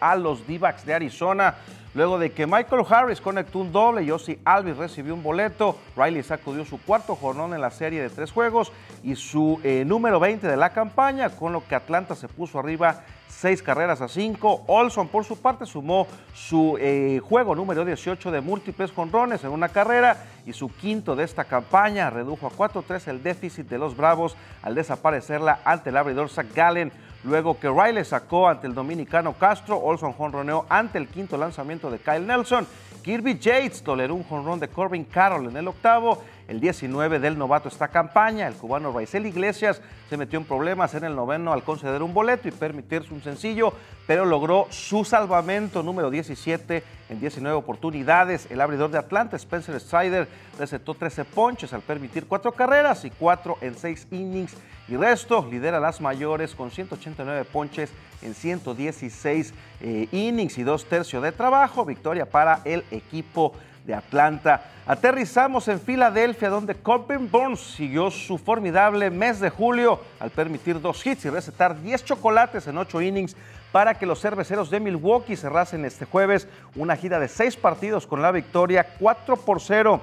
a 0.00 0.16
los 0.16 0.44
d 0.44 0.60
de 0.84 0.94
Arizona. 0.94 1.54
Luego 1.94 2.18
de 2.18 2.32
que 2.32 2.46
Michael 2.46 2.84
Harris 2.88 3.20
conectó 3.20 3.60
un 3.60 3.70
doble 3.70 4.02
y 4.02 4.10
Ozzy 4.10 4.40
Alvis 4.44 4.76
recibió 4.76 5.14
un 5.14 5.22
boleto, 5.22 5.78
Riley 5.96 6.22
sacudió 6.22 6.64
su 6.64 6.80
cuarto 6.82 7.14
jornón 7.14 7.54
en 7.54 7.60
la 7.60 7.70
serie 7.70 8.02
de 8.02 8.10
tres 8.10 8.32
juegos 8.32 8.72
y 9.02 9.14
su 9.14 9.60
eh, 9.62 9.84
número 9.86 10.18
20 10.20 10.48
de 10.48 10.56
la 10.56 10.70
campaña, 10.70 11.30
con 11.30 11.52
lo 11.52 11.66
que 11.66 11.74
Atlanta 11.74 12.14
se 12.14 12.28
puso 12.28 12.58
arriba 12.58 13.04
seis 13.28 13.62
carreras 13.62 14.00
a 14.00 14.08
cinco. 14.08 14.64
Olson, 14.66 15.08
por 15.08 15.24
su 15.24 15.40
parte, 15.40 15.64
sumó 15.64 16.06
su 16.34 16.76
eh, 16.80 17.20
juego 17.22 17.54
número 17.54 17.84
18 17.84 18.30
de 18.30 18.40
múltiples 18.40 18.92
jonrones 18.92 19.44
en 19.44 19.50
una 19.50 19.68
carrera 19.68 20.24
y 20.44 20.52
su 20.52 20.68
quinto 20.68 21.14
de 21.14 21.24
esta 21.24 21.44
campaña. 21.44 22.10
Redujo 22.10 22.46
a 22.46 22.50
4-3 22.50 23.08
el 23.08 23.22
déficit 23.22 23.68
de 23.68 23.78
los 23.78 23.96
Bravos 23.96 24.36
al 24.62 24.74
desaparecerla 24.74 25.60
ante 25.70 25.90
el 25.90 25.96
abridor 25.96 26.28
Zach 26.28 26.46
Gallen. 26.54 26.90
Luego 27.24 27.58
que 27.58 27.68
Riley 27.68 28.04
sacó 28.04 28.48
ante 28.48 28.66
el 28.66 28.74
dominicano 28.74 29.34
Castro, 29.34 29.78
Olson 29.78 30.12
jonroneó 30.12 30.66
ante 30.68 30.98
el 30.98 31.08
quinto 31.08 31.36
lanzamiento 31.36 31.90
de 31.90 31.98
Kyle 31.98 32.26
Nelson. 32.26 32.66
Kirby 33.02 33.38
Yates 33.38 33.82
toleró 33.82 34.14
un 34.14 34.24
jonrón 34.24 34.60
de 34.60 34.68
Corbin 34.68 35.04
Carroll 35.04 35.48
en 35.48 35.56
el 35.56 35.68
octavo 35.68 36.22
el 36.48 36.60
19 36.60 37.20
del 37.20 37.38
novato 37.38 37.68
esta 37.68 37.88
campaña. 37.88 38.48
El 38.48 38.54
cubano 38.54 38.90
Raizel 38.90 39.26
Iglesias 39.26 39.80
se 40.08 40.16
metió 40.16 40.38
en 40.38 40.46
problemas 40.46 40.94
en 40.94 41.04
el 41.04 41.14
noveno 41.14 41.52
al 41.52 41.62
conceder 41.62 42.02
un 42.02 42.14
boleto 42.14 42.48
y 42.48 42.52
permitirse 42.52 43.12
un 43.12 43.22
sencillo, 43.22 43.72
pero 44.06 44.24
logró 44.24 44.66
su 44.70 45.04
salvamento 45.04 45.82
número 45.82 46.10
17 46.10 46.82
en 47.10 47.20
19 47.20 47.56
oportunidades. 47.56 48.48
El 48.50 48.60
abridor 48.60 48.90
de 48.90 48.98
Atlanta, 48.98 49.36
Spencer 49.36 49.78
Strider, 49.78 50.26
recetó 50.58 50.94
13 50.94 51.24
ponches 51.26 51.72
al 51.72 51.82
permitir 51.82 52.26
cuatro 52.26 52.52
carreras 52.52 53.04
y 53.04 53.10
cuatro 53.10 53.58
en 53.60 53.76
seis 53.76 54.08
innings. 54.10 54.56
Y 54.88 54.96
resto 54.96 55.46
lidera 55.50 55.78
las 55.80 56.00
mayores 56.00 56.54
con 56.54 56.70
189 56.70 57.44
ponches 57.52 57.90
en 58.22 58.34
116 58.34 59.52
eh, 59.80 60.08
innings 60.12 60.56
y 60.56 60.62
dos 60.62 60.86
tercios 60.86 61.22
de 61.22 61.30
trabajo. 61.30 61.84
Victoria 61.84 62.24
para 62.24 62.62
el 62.64 62.84
equipo 62.90 63.52
de 63.88 63.94
Atlanta. 63.94 64.62
Aterrizamos 64.86 65.66
en 65.66 65.80
Filadelfia, 65.80 66.50
donde 66.50 66.74
Corbin 66.74 67.30
Burns 67.30 67.60
siguió 67.60 68.10
su 68.10 68.36
formidable 68.36 69.10
mes 69.10 69.40
de 69.40 69.48
julio 69.48 69.98
al 70.20 70.30
permitir 70.30 70.78
dos 70.78 71.04
hits 71.04 71.24
y 71.24 71.30
recetar 71.30 71.80
10 71.80 72.04
chocolates 72.04 72.66
en 72.66 72.76
8 72.76 73.00
innings 73.00 73.34
para 73.72 73.94
que 73.94 74.04
los 74.04 74.20
cerveceros 74.20 74.68
de 74.68 74.80
Milwaukee 74.80 75.36
cerrasen 75.36 75.86
este 75.86 76.04
jueves 76.04 76.46
una 76.76 76.96
gira 76.96 77.18
de 77.18 77.28
6 77.28 77.56
partidos 77.56 78.06
con 78.06 78.20
la 78.20 78.30
victoria 78.30 78.86
4 78.98 79.36
por 79.36 79.60
0 79.60 80.00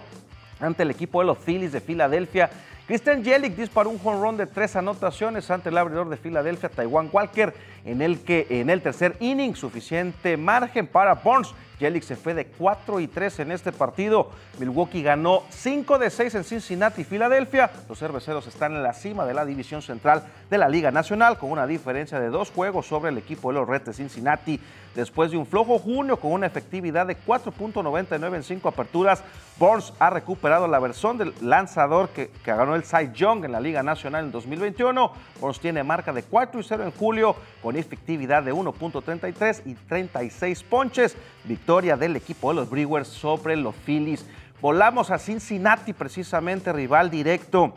ante 0.59 0.81
el 0.81 0.89
equipo 0.89 1.19
de 1.19 1.27
los 1.27 1.37
Phillies 1.37 1.71
de 1.71 1.79
Filadelfia. 1.79 2.49
Christian 2.87 3.23
Jelic 3.23 3.55
disparó 3.55 3.89
un 3.91 3.99
run 3.99 4.37
de 4.37 4.45
tres 4.45 4.75
anotaciones 4.75 5.49
ante 5.49 5.69
el 5.69 5.77
abridor 5.77 6.07
de 6.09 6.17
Filadelfia, 6.17 6.69
Taiwan 6.69 7.09
Walker, 7.11 7.53
en 7.83 8.01
el 8.01 8.19
que 8.19 8.45
en 8.49 8.69
el 8.69 8.81
tercer 8.81 9.15
inning 9.19 9.55
suficiente 9.55 10.37
margen 10.37 10.85
para 10.85 11.15
Burns 11.15 11.53
Jelic 11.79 12.03
se 12.03 12.15
fue 12.15 12.33
de 12.33 12.47
4 12.47 12.99
y 12.99 13.07
3 13.07 13.39
en 13.39 13.51
este 13.51 13.71
partido. 13.71 14.31
Milwaukee 14.59 15.03
ganó 15.03 15.43
5 15.49 15.99
de 15.99 16.09
6 16.09 16.35
en 16.35 16.43
Cincinnati 16.43 17.01
y 17.01 17.05
Filadelfia. 17.05 17.69
Los 17.89 17.99
cerveceros 17.99 18.47
están 18.47 18.73
en 18.73 18.83
la 18.83 18.93
cima 18.93 19.25
de 19.25 19.33
la 19.33 19.45
división 19.45 19.81
central 19.81 20.23
de 20.49 20.57
la 20.57 20.69
Liga 20.69 20.91
Nacional 20.91 21.37
con 21.37 21.51
una 21.51 21.67
diferencia 21.67 22.19
de 22.19 22.29
dos 22.29 22.51
juegos 22.51 22.87
sobre 22.87 23.09
el 23.09 23.17
equipo 23.17 23.49
de 23.49 23.59
los 23.59 23.67
Reds 23.67 23.85
de 23.85 23.93
Cincinnati. 23.93 24.59
Después 24.95 25.31
de 25.31 25.37
un 25.37 25.45
flojo 25.45 25.77
junio 25.77 26.17
con 26.17 26.31
una 26.31 26.47
efectividad 26.47 27.05
de 27.05 27.17
4.99 27.17 28.35
en 28.35 28.43
5 28.43 28.69
aperturas, 28.69 29.21
Burns 29.57 29.93
ha 29.99 30.09
recuperado 30.09 30.67
la 30.67 30.79
versión 30.79 31.17
del 31.17 31.33
lanzador 31.41 32.09
que, 32.09 32.29
ganó 32.45 32.75
el 32.75 32.83
Cy 32.83 33.11
Young 33.13 33.43
en 33.43 33.51
la 33.51 33.59
Liga 33.59 33.83
Nacional 33.83 34.25
en 34.25 34.31
2021. 34.31 35.11
Burns 35.41 35.59
tiene 35.59 35.83
marca 35.83 36.13
de 36.13 36.23
4 36.23 36.59
y 36.59 36.63
0 36.63 36.83
en 36.83 36.91
julio 36.91 37.35
con 37.61 37.75
efectividad 37.75 38.43
de 38.43 38.53
1.33 38.53 39.61
y 39.65 39.73
36 39.73 40.63
ponches 40.63 41.17
victoria 41.65 41.97
del 41.97 42.15
equipo 42.15 42.49
de 42.49 42.57
los 42.57 42.69
Brewers 42.69 43.07
sobre 43.07 43.55
los 43.55 43.73
Phillies. 43.73 44.23
Volamos 44.61 45.09
a 45.09 45.17
Cincinnati, 45.17 45.93
precisamente 45.93 46.71
rival 46.71 47.09
directo 47.09 47.73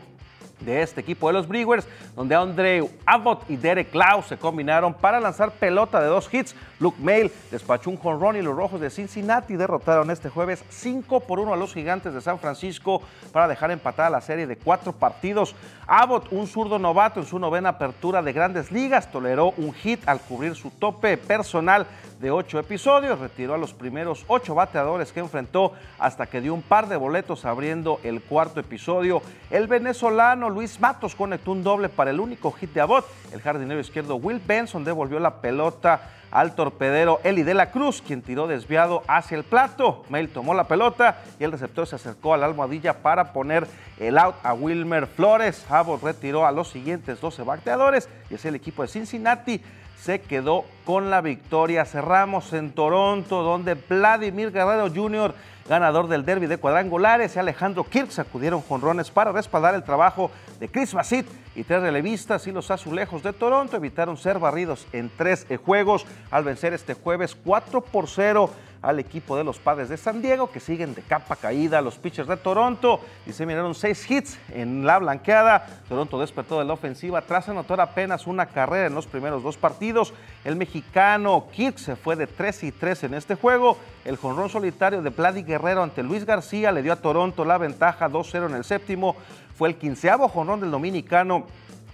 de 0.61 0.81
este 0.81 1.01
equipo 1.01 1.27
de 1.27 1.33
los 1.33 1.47
Brewers, 1.47 1.87
donde 2.15 2.35
Andre 2.35 2.89
Abbott 3.05 3.49
y 3.49 3.55
Derek 3.55 3.91
Klaus 3.91 4.27
se 4.27 4.37
combinaron 4.37 4.93
para 4.93 5.19
lanzar 5.19 5.51
pelota 5.51 6.01
de 6.01 6.07
dos 6.07 6.33
hits. 6.33 6.55
Luke 6.79 6.97
Mail 7.01 7.31
despachó 7.51 7.89
un 7.89 7.97
jonrón 7.97 8.37
y 8.37 8.41
los 8.41 8.55
Rojos 8.55 8.79
de 8.79 8.89
Cincinnati 8.89 9.55
derrotaron 9.55 10.11
este 10.11 10.29
jueves 10.29 10.63
5 10.69 11.21
por 11.21 11.39
1 11.39 11.53
a 11.53 11.57
los 11.57 11.73
Gigantes 11.73 12.13
de 12.13 12.21
San 12.21 12.39
Francisco 12.39 13.01
para 13.31 13.47
dejar 13.47 13.71
empatada 13.71 14.09
la 14.09 14.21
serie 14.21 14.47
de 14.47 14.57
cuatro 14.57 14.93
partidos. 14.93 15.55
Abbott, 15.87 16.31
un 16.31 16.47
zurdo 16.47 16.79
novato 16.79 17.19
en 17.19 17.25
su 17.25 17.39
novena 17.39 17.69
apertura 17.69 18.21
de 18.21 18.33
grandes 18.33 18.71
ligas, 18.71 19.11
toleró 19.11 19.53
un 19.57 19.73
hit 19.73 20.07
al 20.07 20.21
cubrir 20.21 20.55
su 20.55 20.69
tope 20.71 21.17
personal 21.17 21.87
de 22.19 22.31
ocho 22.31 22.59
episodios, 22.59 23.19
retiró 23.19 23.53
a 23.53 23.57
los 23.57 23.73
primeros 23.73 24.25
ocho 24.27 24.53
bateadores 24.53 25.13
que 25.13 25.21
enfrentó 25.21 25.73
hasta 25.97 26.25
que 26.25 26.41
dio 26.41 26.53
un 26.53 26.61
par 26.61 26.89
de 26.89 26.97
boletos 26.97 27.45
abriendo 27.45 27.99
el 28.03 28.21
cuarto 28.21 28.59
episodio. 28.59 29.21
El 29.49 29.67
venezolano 29.67 30.48
Luis 30.49 30.79
Matos 30.79 31.15
conectó 31.15 31.51
un 31.51 31.63
doble 31.63 31.89
para 31.89 32.11
el 32.11 32.19
único 32.19 32.51
hit 32.51 32.73
de 32.73 32.81
Abbott. 32.81 33.05
El 33.31 33.41
jardinero 33.41 33.79
izquierdo 33.79 34.15
Will 34.15 34.41
Benson 34.45 34.83
devolvió 34.83 35.19
la 35.19 35.41
pelota 35.41 36.01
al 36.31 36.55
torpedero 36.55 37.19
Eli 37.23 37.43
de 37.43 37.53
la 37.53 37.71
Cruz, 37.71 38.01
quien 38.05 38.21
tiró 38.21 38.47
desviado 38.47 39.03
hacia 39.07 39.37
el 39.37 39.43
plato. 39.43 40.03
Mail 40.09 40.29
tomó 40.29 40.53
la 40.53 40.67
pelota 40.67 41.21
y 41.39 41.43
el 41.43 41.51
receptor 41.51 41.87
se 41.87 41.95
acercó 41.95 42.33
a 42.33 42.37
la 42.37 42.45
almohadilla 42.45 43.01
para 43.01 43.33
poner 43.33 43.67
el 43.99 44.17
out 44.17 44.35
a 44.43 44.53
Wilmer 44.53 45.07
Flores. 45.07 45.65
Abbott 45.69 46.03
retiró 46.03 46.45
a 46.45 46.51
los 46.51 46.69
siguientes 46.69 47.19
12 47.21 47.43
bateadores 47.43 48.09
y 48.29 48.35
es 48.35 48.45
el 48.45 48.55
equipo 48.55 48.81
de 48.81 48.89
Cincinnati 48.89 49.61
se 50.01 50.21
quedó 50.21 50.65
con 50.85 51.09
la 51.09 51.21
victoria. 51.21 51.85
Cerramos 51.85 52.53
en 52.53 52.71
Toronto, 52.71 53.43
donde 53.43 53.75
Vladimir 53.75 54.51
Guerrero 54.51 54.89
Jr., 54.93 55.33
ganador 55.67 56.07
del 56.07 56.25
derby 56.25 56.47
de 56.47 56.57
cuadrangulares, 56.57 57.35
y 57.35 57.39
Alejandro 57.39 57.83
Kirk 57.83 58.09
sacudieron 58.09 58.61
jonrones 58.61 59.11
para 59.11 59.31
respaldar 59.31 59.75
el 59.75 59.83
trabajo 59.83 60.31
de 60.59 60.67
Chris 60.67 60.93
Bassett 60.93 61.27
y 61.55 61.63
tres 61.63 61.81
relevistas 61.81 62.47
y 62.47 62.51
los 62.51 62.71
azulejos 62.71 63.21
de 63.21 63.33
Toronto 63.33 63.77
evitaron 63.77 64.17
ser 64.17 64.39
barridos 64.39 64.87
en 64.93 65.11
tres 65.15 65.45
juegos 65.63 66.05
al 66.31 66.43
vencer 66.43 66.73
este 66.73 66.95
jueves 66.95 67.35
4 67.35 67.81
por 67.81 68.07
0 68.07 68.49
al 68.81 68.99
equipo 68.99 69.35
de 69.35 69.43
los 69.43 69.59
padres 69.59 69.89
de 69.89 69.97
San 69.97 70.21
Diego, 70.21 70.51
que 70.51 70.59
siguen 70.59 70.95
de 70.95 71.01
capa 71.01 71.35
caída 71.35 71.81
los 71.81 71.97
pitchers 71.97 72.27
de 72.27 72.37
Toronto 72.37 73.01
y 73.25 73.33
se 73.33 73.45
miraron 73.45 73.75
seis 73.75 74.09
hits 74.09 74.37
en 74.53 74.85
la 74.85 74.99
blanqueada. 74.99 75.65
Toronto 75.87 76.19
despertó 76.19 76.59
de 76.59 76.65
la 76.65 76.73
ofensiva 76.73 77.21
tras 77.21 77.49
anotar 77.49 77.81
apenas 77.81 78.27
una 78.27 78.45
carrera 78.45 78.87
en 78.87 78.95
los 78.95 79.07
primeros 79.07 79.43
dos 79.43 79.57
partidos. 79.57 80.13
El 80.45 80.55
mexicano 80.55 81.47
Kirk 81.51 81.77
se 81.77 81.95
fue 81.95 82.15
de 82.15 82.27
3 82.27 82.63
y 82.63 82.71
3 82.71 83.03
en 83.05 83.13
este 83.15 83.35
juego. 83.35 83.77
El 84.05 84.17
jonrón 84.17 84.49
solitario 84.49 85.01
de 85.01 85.09
Vladi 85.09 85.43
Guerrero 85.43 85.83
ante 85.83 86.03
Luis 86.03 86.25
García 86.25 86.71
le 86.71 86.81
dio 86.81 86.93
a 86.93 86.97
Toronto 86.97 87.43
la 87.45 87.57
ventaja 87.57 88.09
2-0 88.09 88.47
en 88.47 88.55
el 88.55 88.63
séptimo. 88.63 89.15
Fue 89.55 89.67
el 89.67 89.75
quinceavo 89.75 90.29
jonrón 90.29 90.61
del 90.61 90.71
dominicano 90.71 91.45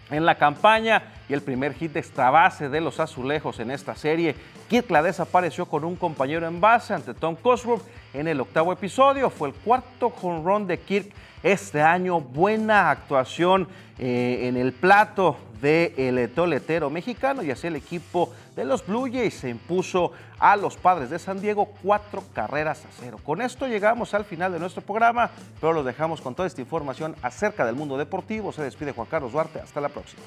en 0.10 0.26
la 0.26 0.36
campaña 0.36 1.04
y 1.28 1.34
el 1.34 1.42
primer 1.42 1.74
hit 1.74 1.94
de 1.94 2.00
extra 2.00 2.30
base 2.30 2.70
de 2.70 2.82
los 2.82 3.00
azulejos 3.00 3.60
en 3.60 3.72
esta 3.72 3.96
serie. 3.96 4.36
Kirk 4.70 4.90
la 4.92 5.02
desapareció 5.02 5.66
con 5.66 5.84
un 5.84 5.96
compañero 5.96 6.48
en 6.48 6.62
base 6.62 6.94
ante 6.94 7.14
Tom 7.14 7.36
Cosgrove 7.36 7.84
en 8.14 8.28
el 8.28 8.40
octavo 8.42 8.72
episodio. 8.72 9.30
Fue 9.30 9.50
el 9.50 9.54
cuarto 9.56 10.14
run 10.22 10.68
de 10.68 10.80
Kirk 10.80 11.12
este 11.44 11.82
año. 11.82 12.20
Buena 12.20 12.92
actuación 12.92 13.68
eh, 13.98 14.48
en 14.48 14.58
el 14.58 14.74
plato 14.74 15.38
del 15.66 16.30
toletero 16.30 16.92
mexicano 16.92 17.42
y 17.42 17.50
así 17.50 17.66
el 17.66 17.76
equipo 17.76 18.32
de 18.56 18.66
los 18.66 18.86
Blue 18.86 19.10
Jays 19.12 19.34
se 19.34 19.50
impuso 19.50 20.12
a 20.38 20.56
los 20.56 20.78
padres 20.78 21.10
de 21.10 21.18
San 21.18 21.42
Diego 21.42 21.72
cuatro 21.82 22.24
carreras 22.34 22.86
a 22.86 22.90
cero. 23.00 23.20
Con 23.24 23.42
esto 23.42 23.66
llegamos 23.68 24.14
al 24.14 24.26
final 24.26 24.52
de 24.52 24.60
nuestro 24.60 24.84
programa, 24.84 25.32
pero 25.60 25.74
los 25.74 25.84
dejamos 25.84 26.22
con 26.22 26.36
toda 26.36 26.48
esta 26.48 26.62
información 26.62 27.16
acerca 27.24 27.66
del 27.66 27.76
mundo 27.76 27.98
deportivo. 27.98 28.52
Se 28.52 28.62
despide 28.62 28.92
Juan 28.92 29.08
Carlos 29.10 29.32
Duarte. 29.32 29.60
Hasta 29.60 29.82
la 29.82 29.90
próxima. 29.90 30.22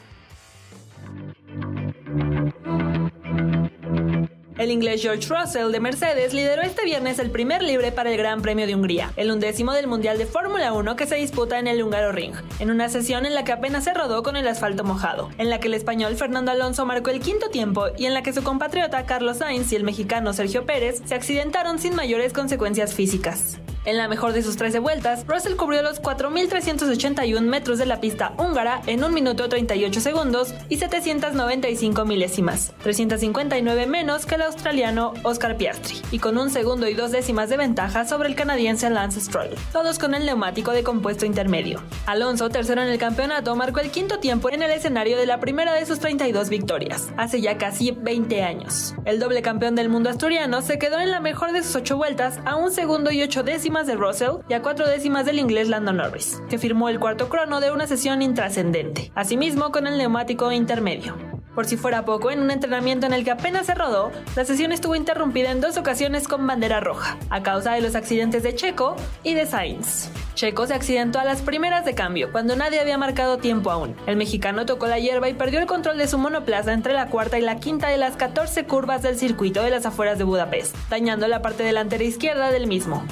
El 4.59 4.73
inglés 4.73 5.01
George 5.01 5.29
Russell 5.33 5.71
de 5.71 5.79
Mercedes 5.79 6.35
lideró 6.35 6.63
este 6.63 6.85
viernes 6.85 7.21
el 7.21 7.31
primer 7.31 7.63
libre 7.63 7.93
para 7.93 8.11
el 8.11 8.17
Gran 8.17 8.43
Premio 8.43 8.67
de 8.67 8.75
Hungría, 8.75 9.13
el 9.15 9.31
undécimo 9.31 9.73
del 9.73 9.87
Mundial 9.87 10.19
de 10.19 10.27
Fórmula 10.27 10.73
1 10.73 10.97
que 10.97 11.07
se 11.07 11.15
disputa 11.15 11.61
en 11.61 11.69
el 11.69 11.81
húngaro 11.81 12.11
ring, 12.11 12.35
en 12.59 12.73
una 12.73 12.89
sesión 12.89 13.25
en 13.25 13.37
la 13.37 13.45
que 13.45 13.53
apenas 13.53 13.85
se 13.85 13.95
rodó 13.95 14.25
con 14.25 14.35
el 14.35 14.49
asfalto 14.49 14.83
mojado, 14.83 15.31
en 15.39 15.49
la 15.49 15.61
que 15.61 15.69
el 15.69 15.75
español 15.75 16.17
Fernando 16.17 16.51
Alonso 16.51 16.85
marcó 16.85 17.11
el 17.11 17.21
quinto 17.21 17.51
tiempo 17.51 17.87
y 17.97 18.07
en 18.07 18.15
la 18.15 18.25
que 18.25 18.33
su 18.33 18.43
compatriota 18.43 19.07
Carlos 19.07 19.39
Sainz 19.39 19.71
y 19.71 19.77
el 19.77 19.85
mexicano 19.85 20.33
Sergio 20.33 20.67
Pérez 20.67 21.03
se 21.05 21.15
accidentaron 21.15 21.79
sin 21.79 21.95
mayores 21.95 22.33
consecuencias 22.33 22.95
físicas. 22.95 23.61
En 23.89 23.97
la 23.97 24.07
mejor 24.07 24.35
de 24.35 24.43
sus 24.43 24.59
13 24.59 24.81
vueltas, 24.81 25.27
Russell 25.27 25.57
cubrió 25.57 25.81
los 25.81 26.03
4.381 26.03 27.41
metros 27.41 27.79
de 27.79 27.87
la 27.87 28.03
pista 28.03 28.35
húngara 28.37 28.83
en 28.87 29.03
1 29.03 29.09
minuto 29.09 29.49
38 29.49 30.03
segundos 30.03 30.53
y 30.69 30.77
795 30.77 32.05
milésimas, 32.05 32.75
359 32.83 33.87
menos 33.87 34.27
que 34.27 34.35
el 34.35 34.43
australiano 34.43 35.15
Oscar 35.23 35.57
Piastri, 35.57 36.03
y 36.11 36.19
con 36.19 36.37
un 36.37 36.51
segundo 36.51 36.87
y 36.87 36.93
dos 36.93 37.13
décimas 37.13 37.49
de 37.49 37.57
ventaja 37.57 38.05
sobre 38.05 38.29
el 38.29 38.35
canadiense 38.35 38.91
Lance 38.91 39.23
Stroll, 39.23 39.57
todos 39.73 39.99
con 39.99 40.15
el 40.15 40.27
neumático 40.27 40.73
de 40.73 40.83
compuesto 40.83 41.25
intermedio. 41.25 41.81
Alonso, 42.05 42.51
tercero 42.51 42.83
en 42.83 42.89
el 42.89 42.99
campeonato, 42.99 43.57
marcó 43.57 43.81
el 43.81 43.91
quinto 43.91 44.19
tiempo 44.19 44.51
en 44.51 44.63
el 44.63 44.71
escenario 44.71 45.17
de 45.17 45.25
la 45.25 45.41
primera 45.41 45.73
de 45.73 45.87
sus 45.87 45.99
32 45.99 46.51
victorias, 46.51 47.09
hace 47.17 47.41
ya 47.41 47.57
casi 47.57 47.93
20 47.93 48.43
años. 48.43 48.95
El 49.07 49.19
doble 49.19 49.41
campeón 49.41 49.77
del 49.77 49.89
mundo 49.89 50.11
asturiano 50.11 50.61
se 50.61 50.79
quedó 50.79 51.01
en 51.01 51.11
la 51.11 51.21
mejor 51.21 51.53
de 51.53 51.63
sus 51.63 51.75
8 51.75 51.97
vueltas 51.97 52.39
a 52.45 52.57
un 52.57 52.71
segundo 52.71 53.11
y 53.11 53.23
8 53.23 53.45
décimas 53.45 53.78
de 53.87 53.95
Russell 53.95 54.43
y 54.49 54.55
a 54.55 54.63
cuatro 54.63 54.87
décimas 54.87 55.25
del 55.25 55.39
inglés 55.39 55.69
Lando 55.69 55.93
Norris, 55.93 56.43
que 56.49 56.59
firmó 56.59 56.89
el 56.89 56.99
cuarto 56.99 57.29
crono 57.29 57.61
de 57.61 57.71
una 57.71 57.87
sesión 57.87 58.23
intrascendente, 58.23 59.13
asimismo 59.15 59.71
con 59.71 59.87
el 59.87 59.99
neumático 59.99 60.51
intermedio. 60.53 61.15
Por 61.59 61.67
si 61.67 61.77
fuera 61.77 62.05
poco, 62.05 62.31
en 62.31 62.41
un 62.41 62.53
entrenamiento 62.53 63.07
en 63.07 63.13
el 63.13 63.25
que 63.25 63.33
apenas 63.33 63.67
se 63.67 63.75
rodó, 63.75 64.13
la 64.37 64.45
sesión 64.45 64.71
estuvo 64.71 64.95
interrumpida 64.95 65.51
en 65.51 65.61
dos 65.61 65.77
ocasiones 65.77 66.29
con 66.29 66.47
bandera 66.47 66.79
roja, 66.79 67.19
a 67.31 67.43
causa 67.43 67.73
de 67.73 67.81
los 67.81 67.97
accidentes 67.97 68.45
de 68.45 68.55
Checo 68.55 68.95
y 69.25 69.35
de 69.35 69.45
Sainz. 69.45 70.09
Checo 70.35 70.69
se 70.69 70.75
accidentó 70.75 71.19
a 71.19 71.25
las 71.25 71.43
primeras 71.43 71.85
de 71.85 71.97
cambio, 71.97 72.31
cuando 72.31 72.55
nadie 72.55 72.79
había 72.79 72.97
marcado 72.97 73.39
tiempo 73.39 73.73
aún. 73.73 73.97
El 74.07 74.15
mexicano 74.15 74.67
tocó 74.67 74.87
la 74.87 75.01
hierba 75.01 75.29
y 75.29 75.35
perdió 75.35 75.59
el 75.59 75.67
control 75.67 75.99
de 75.99 76.07
su 76.07 76.17
monoplaza 76.17 76.73
entre 76.73 76.93
la 76.93 77.09
cuarta 77.09 77.41
y 77.41 77.43
la 77.43 77.57
quinta 77.57 77.89
de 77.89 77.97
las 77.97 78.15
14 78.15 78.65
curvas 78.65 79.03
del 79.03 79.19
circuito 79.19 79.61
de 79.61 79.71
las 79.71 79.85
afueras 79.85 80.17
de 80.17 80.23
Budapest, 80.23 80.77
dañando 80.91 81.27
la 81.27 81.43
parte 81.43 81.65
delantera 81.65 82.05
izquierda 82.05 82.53
del 82.53 82.69
mismo. 82.69 83.05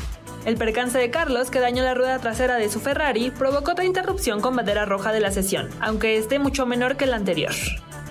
El 0.47 0.57
percance 0.57 0.97
de 0.97 1.11
Carlos, 1.11 1.51
que 1.51 1.59
dañó 1.59 1.83
la 1.83 1.95
rueda 1.95 2.21
trasera 2.21 2.55
de 2.55 2.69
su 2.69 2.79
Ferrari, 2.79 3.33
provocó 3.33 3.73
otra 3.73 3.85
interrupción 3.85 4.41
con 4.41 4.55
bandera 4.55 4.85
roja 4.85 5.13
de 5.13 5.19
la 5.19 5.33
sesión, 5.33 5.69
aunque 5.81 6.19
este 6.19 6.39
mucho 6.39 6.67
menor 6.67 6.97
que 6.97 7.03
el 7.03 7.15
anterior. 7.15 7.51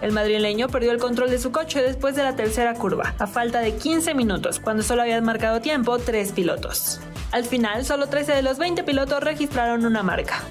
El 0.02 0.12
madrileño 0.12 0.68
perdió 0.68 0.92
el 0.92 1.00
control 1.00 1.30
de 1.30 1.40
su 1.40 1.54
coche 1.54 1.82
después 1.82 2.18
de 2.18 2.24
la 2.24 2.36
tercera 2.36 2.74
curva, 2.74 3.16
a 3.20 3.28
falta 3.28 3.62
de 3.62 3.78
15 3.78 4.14
minutos, 4.16 4.60
cuando 4.60 4.84
solo 4.84 5.04
habían 5.04 5.24
marcado 5.24 5.62
tiempo 5.62 5.98
tres 5.98 6.34
pilotos. 6.34 7.00
Al 7.32 7.46
final, 7.46 7.86
solo 7.86 8.08
13 8.08 8.34
de 8.34 8.42
los 8.42 8.58
20 8.58 8.84
pilotos 8.84 9.24
registraron 9.24 9.86
una 9.86 10.04
marca. 10.04 10.44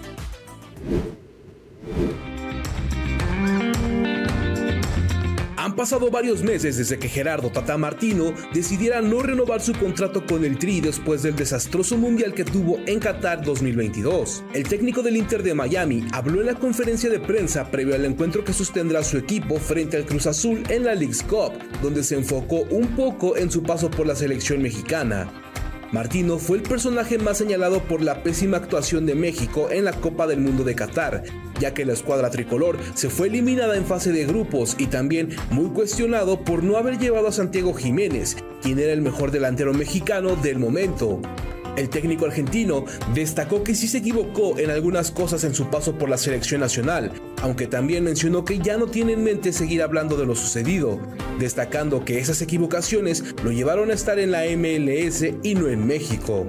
Han 5.65 5.77
pasado 5.77 6.11
varios 6.11 6.43
meses 6.43 6.77
desde 6.77 6.99
que 6.99 7.09
Gerardo 7.09 7.49
Tata 7.49 7.79
Martino 7.79 8.35
decidiera 8.53 9.01
no 9.01 9.23
renovar 9.23 9.63
su 9.63 9.73
contrato 9.73 10.27
con 10.27 10.45
el 10.45 10.59
Tri 10.59 10.83
después 10.83 11.23
del 11.23 11.37
desastroso 11.37 11.97
mundial 11.97 12.35
que 12.35 12.45
tuvo 12.45 12.81
en 12.85 13.01
Qatar 13.01 13.43
2022. 13.43 14.45
El 14.53 14.69
técnico 14.69 15.03
del 15.03 15.17
Inter 15.17 15.43
de 15.43 15.55
Miami 15.55 16.07
habló 16.13 16.43
en 16.43 16.49
la 16.49 16.55
conferencia 16.57 17.09
de 17.09 17.19
prensa 17.19 17.71
previo 17.71 17.95
al 17.95 18.05
encuentro 18.05 18.45
que 18.45 18.53
sostendrá 18.53 19.03
su 19.03 19.17
equipo 19.17 19.57
frente 19.57 19.97
al 19.97 20.05
Cruz 20.05 20.27
Azul 20.27 20.63
en 20.69 20.85
la 20.85 20.95
League's 20.95 21.23
Cup, 21.23 21.55
donde 21.81 22.05
se 22.05 22.17
enfocó 22.17 22.65
un 22.69 22.89
poco 22.95 23.39
en 23.39 23.51
su 23.51 23.63
paso 23.63 23.91
por 23.91 24.07
la 24.07 24.15
selección 24.15 24.61
mexicana. 24.61 25.44
Martino 25.95 26.39
fue 26.39 26.57
el 26.57 26.65
personaje 26.65 27.19
más 27.19 27.39
señalado 27.39 27.81
por 27.85 28.03
la 28.03 28.25
pésima 28.25 28.57
actuación 28.57 29.07
de 29.07 29.15
México 29.15 29.69
en 29.71 29.85
la 29.85 29.93
Copa 29.93 30.27
del 30.27 30.41
Mundo 30.41 30.65
de 30.65 30.75
Qatar, 30.75 31.23
ya 31.61 31.73
que 31.73 31.85
la 31.85 31.93
escuadra 31.93 32.31
tricolor 32.31 32.79
se 32.95 33.09
fue 33.11 33.29
eliminada 33.29 33.77
en 33.77 33.87
fase 33.87 34.11
de 34.11 34.27
grupos 34.27 34.75
y 34.77 34.87
también 34.87 35.29
muy 35.53 35.71
cuestionado 35.71 36.43
por 36.43 36.65
no 36.65 36.79
haber 36.79 36.99
llevado 36.99 37.29
a 37.29 37.33
Santiago 37.33 37.75
Jiménez, 37.75 38.37
quien 38.61 38.81
era 38.81 38.93
el 38.93 39.03
mejor 39.03 39.31
delantero 39.31 39.73
mexicano 39.73 40.35
del 40.35 40.59
momento. 40.59 41.21
El 41.77 41.89
técnico 41.89 42.27
argentino 42.27 42.85
destacó 43.15 43.65
que 43.65 43.75
sí 43.75 43.89
se 43.89 43.99
equivocó 43.99 44.59
en 44.59 44.71
algunas 44.71 45.11
cosas 45.11 45.43
en 45.43 45.55
su 45.55 45.71
paso 45.71 45.99
por 45.99 46.09
la 46.09 46.19
selección 46.19 46.61
nacional, 46.61 47.11
aunque 47.43 47.67
también 47.67 48.05
mencionó 48.05 48.45
que 48.45 48.61
ya 48.61 48.77
no 48.77 48.87
tiene 48.87 49.15
en 49.15 49.25
mente 49.25 49.53
seguir 49.53 49.83
hablando 49.83 50.17
de 50.17 50.25
lo 50.25 50.37
sucedido, 50.37 51.01
destacando 51.41 52.05
que 52.05 52.21
esas 52.21 52.41
equivocaciones 52.43 53.35
lo 53.43 53.51
llevaron 53.51 53.91
a 53.91 53.95
estar 53.95 54.21
en 54.21 54.31
la 54.31 54.45
MLS 54.45 55.25
y 55.43 55.55
no 55.57 55.69
en 55.69 55.85
México. 55.85 56.47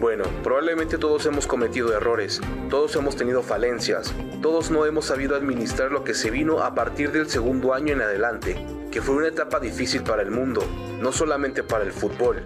Bueno, 0.00 0.24
probablemente 0.42 0.96
todos 0.96 1.26
hemos 1.26 1.46
cometido 1.46 1.94
errores, 1.94 2.40
todos 2.70 2.96
hemos 2.96 3.16
tenido 3.16 3.42
falencias, 3.42 4.14
todos 4.40 4.70
no 4.70 4.86
hemos 4.86 5.04
sabido 5.04 5.36
administrar 5.36 5.92
lo 5.92 6.02
que 6.02 6.14
se 6.14 6.30
vino 6.30 6.60
a 6.60 6.74
partir 6.74 7.12
del 7.12 7.28
segundo 7.28 7.74
año 7.74 7.92
en 7.92 8.00
adelante, 8.00 8.56
que 8.90 9.02
fue 9.02 9.16
una 9.16 9.28
etapa 9.28 9.60
difícil 9.60 10.02
para 10.02 10.22
el 10.22 10.30
mundo, 10.30 10.62
no 11.00 11.12
solamente 11.12 11.62
para 11.62 11.84
el 11.84 11.92
fútbol 11.92 12.42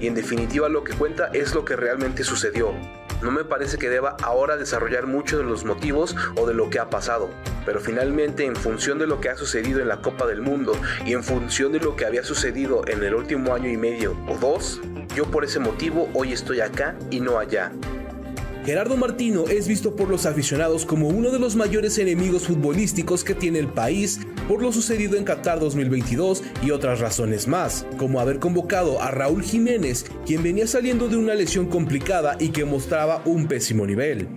y 0.00 0.06
en 0.06 0.14
definitiva 0.14 0.68
lo 0.68 0.84
que 0.84 0.94
cuenta 0.94 1.30
es 1.32 1.54
lo 1.54 1.64
que 1.64 1.76
realmente 1.76 2.24
sucedió. 2.24 2.72
No 3.22 3.32
me 3.32 3.44
parece 3.44 3.78
que 3.78 3.88
deba 3.88 4.16
ahora 4.22 4.56
desarrollar 4.56 5.06
mucho 5.06 5.38
de 5.38 5.44
los 5.44 5.64
motivos 5.64 6.14
o 6.36 6.46
de 6.46 6.54
lo 6.54 6.70
que 6.70 6.78
ha 6.78 6.88
pasado, 6.88 7.30
pero 7.66 7.80
finalmente 7.80 8.44
en 8.44 8.54
función 8.54 8.98
de 8.98 9.08
lo 9.08 9.20
que 9.20 9.28
ha 9.28 9.36
sucedido 9.36 9.80
en 9.80 9.88
la 9.88 10.00
Copa 10.00 10.26
del 10.26 10.40
Mundo 10.40 10.72
y 11.04 11.14
en 11.14 11.24
función 11.24 11.72
de 11.72 11.80
lo 11.80 11.96
que 11.96 12.06
había 12.06 12.22
sucedido 12.22 12.82
en 12.86 13.02
el 13.02 13.14
último 13.14 13.54
año 13.54 13.68
y 13.68 13.76
medio 13.76 14.16
o 14.28 14.36
dos, 14.36 14.80
yo 15.16 15.24
por 15.24 15.44
ese 15.44 15.58
motivo 15.58 16.08
hoy 16.14 16.32
estoy 16.32 16.60
acá 16.60 16.94
y 17.10 17.18
no 17.20 17.38
allá. 17.38 17.72
Gerardo 18.68 18.98
Martino 18.98 19.46
es 19.48 19.66
visto 19.66 19.96
por 19.96 20.10
los 20.10 20.26
aficionados 20.26 20.84
como 20.84 21.08
uno 21.08 21.30
de 21.30 21.38
los 21.38 21.56
mayores 21.56 21.96
enemigos 21.96 22.46
futbolísticos 22.46 23.24
que 23.24 23.34
tiene 23.34 23.60
el 23.60 23.68
país 23.68 24.20
por 24.46 24.60
lo 24.60 24.72
sucedido 24.72 25.16
en 25.16 25.24
Qatar 25.24 25.58
2022 25.58 26.42
y 26.62 26.70
otras 26.70 27.00
razones 27.00 27.48
más, 27.48 27.86
como 27.96 28.20
haber 28.20 28.40
convocado 28.40 29.00
a 29.00 29.10
Raúl 29.10 29.42
Jiménez, 29.42 30.04
quien 30.26 30.42
venía 30.42 30.66
saliendo 30.66 31.08
de 31.08 31.16
una 31.16 31.34
lesión 31.34 31.64
complicada 31.70 32.36
y 32.38 32.50
que 32.50 32.66
mostraba 32.66 33.22
un 33.24 33.48
pésimo 33.48 33.86
nivel. 33.86 34.28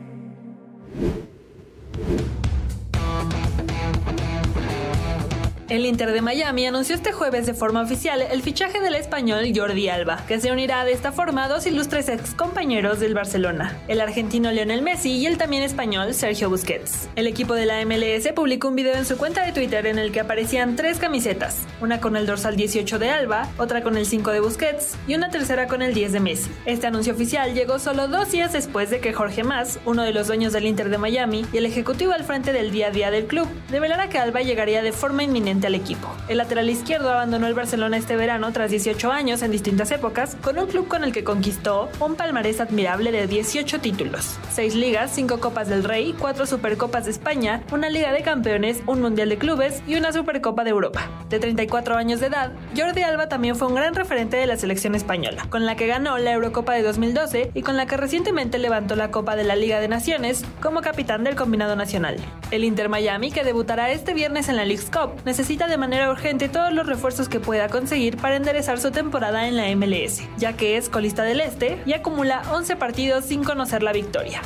El 5.72 5.86
Inter 5.86 6.12
de 6.12 6.22
Miami 6.22 6.66
anunció 6.66 6.96
este 6.96 7.14
jueves 7.14 7.46
de 7.46 7.54
forma 7.54 7.82
oficial 7.82 8.22
el 8.22 8.42
fichaje 8.42 8.82
del 8.82 8.94
español 8.94 9.54
Jordi 9.56 9.88
Alba, 9.88 10.18
que 10.28 10.38
se 10.38 10.52
unirá 10.52 10.84
de 10.84 10.92
esta 10.92 11.14
forma 11.14 11.46
a 11.46 11.48
dos 11.48 11.66
ilustres 11.66 12.10
ex 12.10 12.34
compañeros 12.34 13.00
del 13.00 13.14
Barcelona, 13.14 13.80
el 13.88 14.02
argentino 14.02 14.52
Lionel 14.52 14.82
Messi 14.82 15.12
y 15.12 15.28
el 15.28 15.38
también 15.38 15.64
español 15.64 16.14
Sergio 16.14 16.50
Busquets. 16.50 17.08
El 17.16 17.26
equipo 17.26 17.54
de 17.54 17.66
la 17.66 17.86
MLS 17.86 18.34
publicó 18.36 18.68
un 18.68 18.76
video 18.76 18.96
en 18.96 19.06
su 19.06 19.16
cuenta 19.16 19.46
de 19.46 19.54
Twitter 19.54 19.86
en 19.86 19.98
el 19.98 20.12
que 20.12 20.20
aparecían 20.20 20.76
tres 20.76 21.00
camisetas, 21.00 21.66
una 21.80 22.02
con 22.02 22.18
el 22.18 22.26
dorsal 22.26 22.58
18 22.58 23.00
de 23.00 23.10
Alba, 23.10 23.48
otra 23.58 23.82
con 23.82 23.96
el 23.96 24.06
5 24.06 24.30
de 24.32 24.42
Busquets 24.42 24.98
y 25.08 25.16
una 25.16 25.30
tercera 25.30 25.68
con 25.68 25.82
el 25.82 25.94
10 25.94 26.12
de 26.12 26.20
Messi. 26.20 26.52
Este 26.66 26.88
anuncio 26.88 27.14
oficial 27.14 27.54
llegó 27.54 27.80
solo 27.80 28.10
dos 28.10 28.30
días 28.30 28.52
después 28.52 28.90
de 28.90 29.00
que 29.00 29.14
Jorge 29.14 29.46
Mas, 29.46 29.80
uno 29.86 30.04
de 30.04 30.12
los 30.12 30.28
dueños 30.28 30.52
del 30.52 30.66
Inter 30.66 30.90
de 30.90 30.98
Miami 30.98 31.46
y 31.54 31.60
el 31.60 31.66
ejecutivo 31.66 32.12
al 32.12 32.26
frente 32.26 32.52
del 32.52 32.72
día 32.72 32.88
a 32.88 32.92
día 32.92 33.10
del 33.10 33.26
club, 33.26 33.48
revelara 33.70 34.10
que 34.10 34.20
Alba 34.20 34.42
llegaría 34.42 34.82
de 34.82 34.92
forma 34.92 35.24
inminente 35.24 35.61
al 35.68 35.76
equipo. 35.76 36.08
El 36.28 36.38
lateral 36.38 36.70
izquierdo 36.70 37.10
abandonó 37.12 37.48
el 37.48 37.54
Barcelona 37.54 37.98
este 37.98 38.16
verano 38.16 38.52
tras 38.52 38.72
18 38.72 39.12
años 39.12 39.42
en 39.42 39.52
distintas 39.52 39.92
épocas, 39.92 40.36
con 40.42 40.58
un 40.58 40.68
club 40.68 40.88
con 40.88 41.04
el 41.04 41.12
que 41.12 41.24
conquistó 41.24 41.90
un 42.00 42.16
palmarés 42.16 42.62
admirable 42.62 43.12
de 43.12 43.28
18 43.28 43.80
títulos, 43.80 44.38
6 44.52 44.76
ligas, 44.76 45.12
5 45.14 45.40
Copas 45.40 45.70
del 45.70 45.84
Rey, 45.84 46.16
4 46.18 46.46
Supercopas 46.46 47.06
de 47.06 47.12
España, 47.12 47.64
una 47.72 47.90
Liga 47.90 48.12
de 48.12 48.22
Campeones, 48.22 48.82
un 48.88 49.02
Mundial 49.02 49.30
de 49.30 49.38
Clubes 49.38 49.82
y 49.88 49.96
una 49.96 50.12
Supercopa 50.12 50.64
de 50.64 50.72
Europa. 50.72 51.10
De 51.30 51.40
34 51.40 51.96
años 51.96 52.20
de 52.20 52.28
edad, 52.28 52.52
Jordi 52.76 53.02
Alba 53.04 53.30
también 53.30 53.56
fue 53.56 53.68
un 53.68 53.76
gran 53.76 53.96
referente 53.96 54.38
de 54.38 54.48
la 54.48 54.58
selección 54.58 54.96
española, 54.96 55.46
con 55.50 55.66
la 55.66 55.76
que 55.76 55.88
ganó 55.88 56.18
la 56.18 56.34
Eurocopa 56.34 56.74
de 56.74 56.84
2012 56.84 57.52
y 57.54 57.62
con 57.62 57.78
la 57.78 57.86
que 57.86 57.98
recientemente 57.98 58.58
levantó 58.60 58.96
la 58.96 59.12
Copa 59.12 59.36
de 59.36 59.44
la 59.44 59.56
Liga 59.56 59.80
de 59.80 59.88
Naciones 59.88 60.44
como 60.62 60.82
capitán 60.82 61.24
del 61.24 61.36
combinado 61.36 61.76
nacional. 61.76 62.18
El 62.52 62.64
Inter 62.64 62.90
Miami, 62.90 63.32
que 63.32 63.44
debutará 63.44 63.92
este 63.92 64.14
viernes 64.14 64.50
en 64.50 64.56
la 64.56 64.66
League's 64.66 64.90
Cup, 64.90 65.22
necesita 65.52 65.68
de 65.68 65.78
manera 65.78 66.10
urgente 66.10 66.48
todos 66.48 66.72
los 66.72 66.88
refuerzos 66.88 67.28
que 67.28 67.42
pueda 67.42 67.68
conseguir 67.68 68.16
para 68.16 68.38
enderezar 68.38 68.80
su 68.80 68.92
temporada 68.92 69.50
en 69.50 69.58
la 69.58 69.68
MLS, 69.76 70.22
ya 70.38 70.54
que 70.54 70.78
es 70.78 70.88
colista 70.88 71.24
del 71.24 71.42
Este 71.42 71.78
y 71.86 71.92
acumula 71.92 72.42
11 72.54 72.78
partidos 72.78 73.26
sin 73.26 73.44
conocer 73.44 73.84
la 73.84 73.92
victoria. 73.92 74.42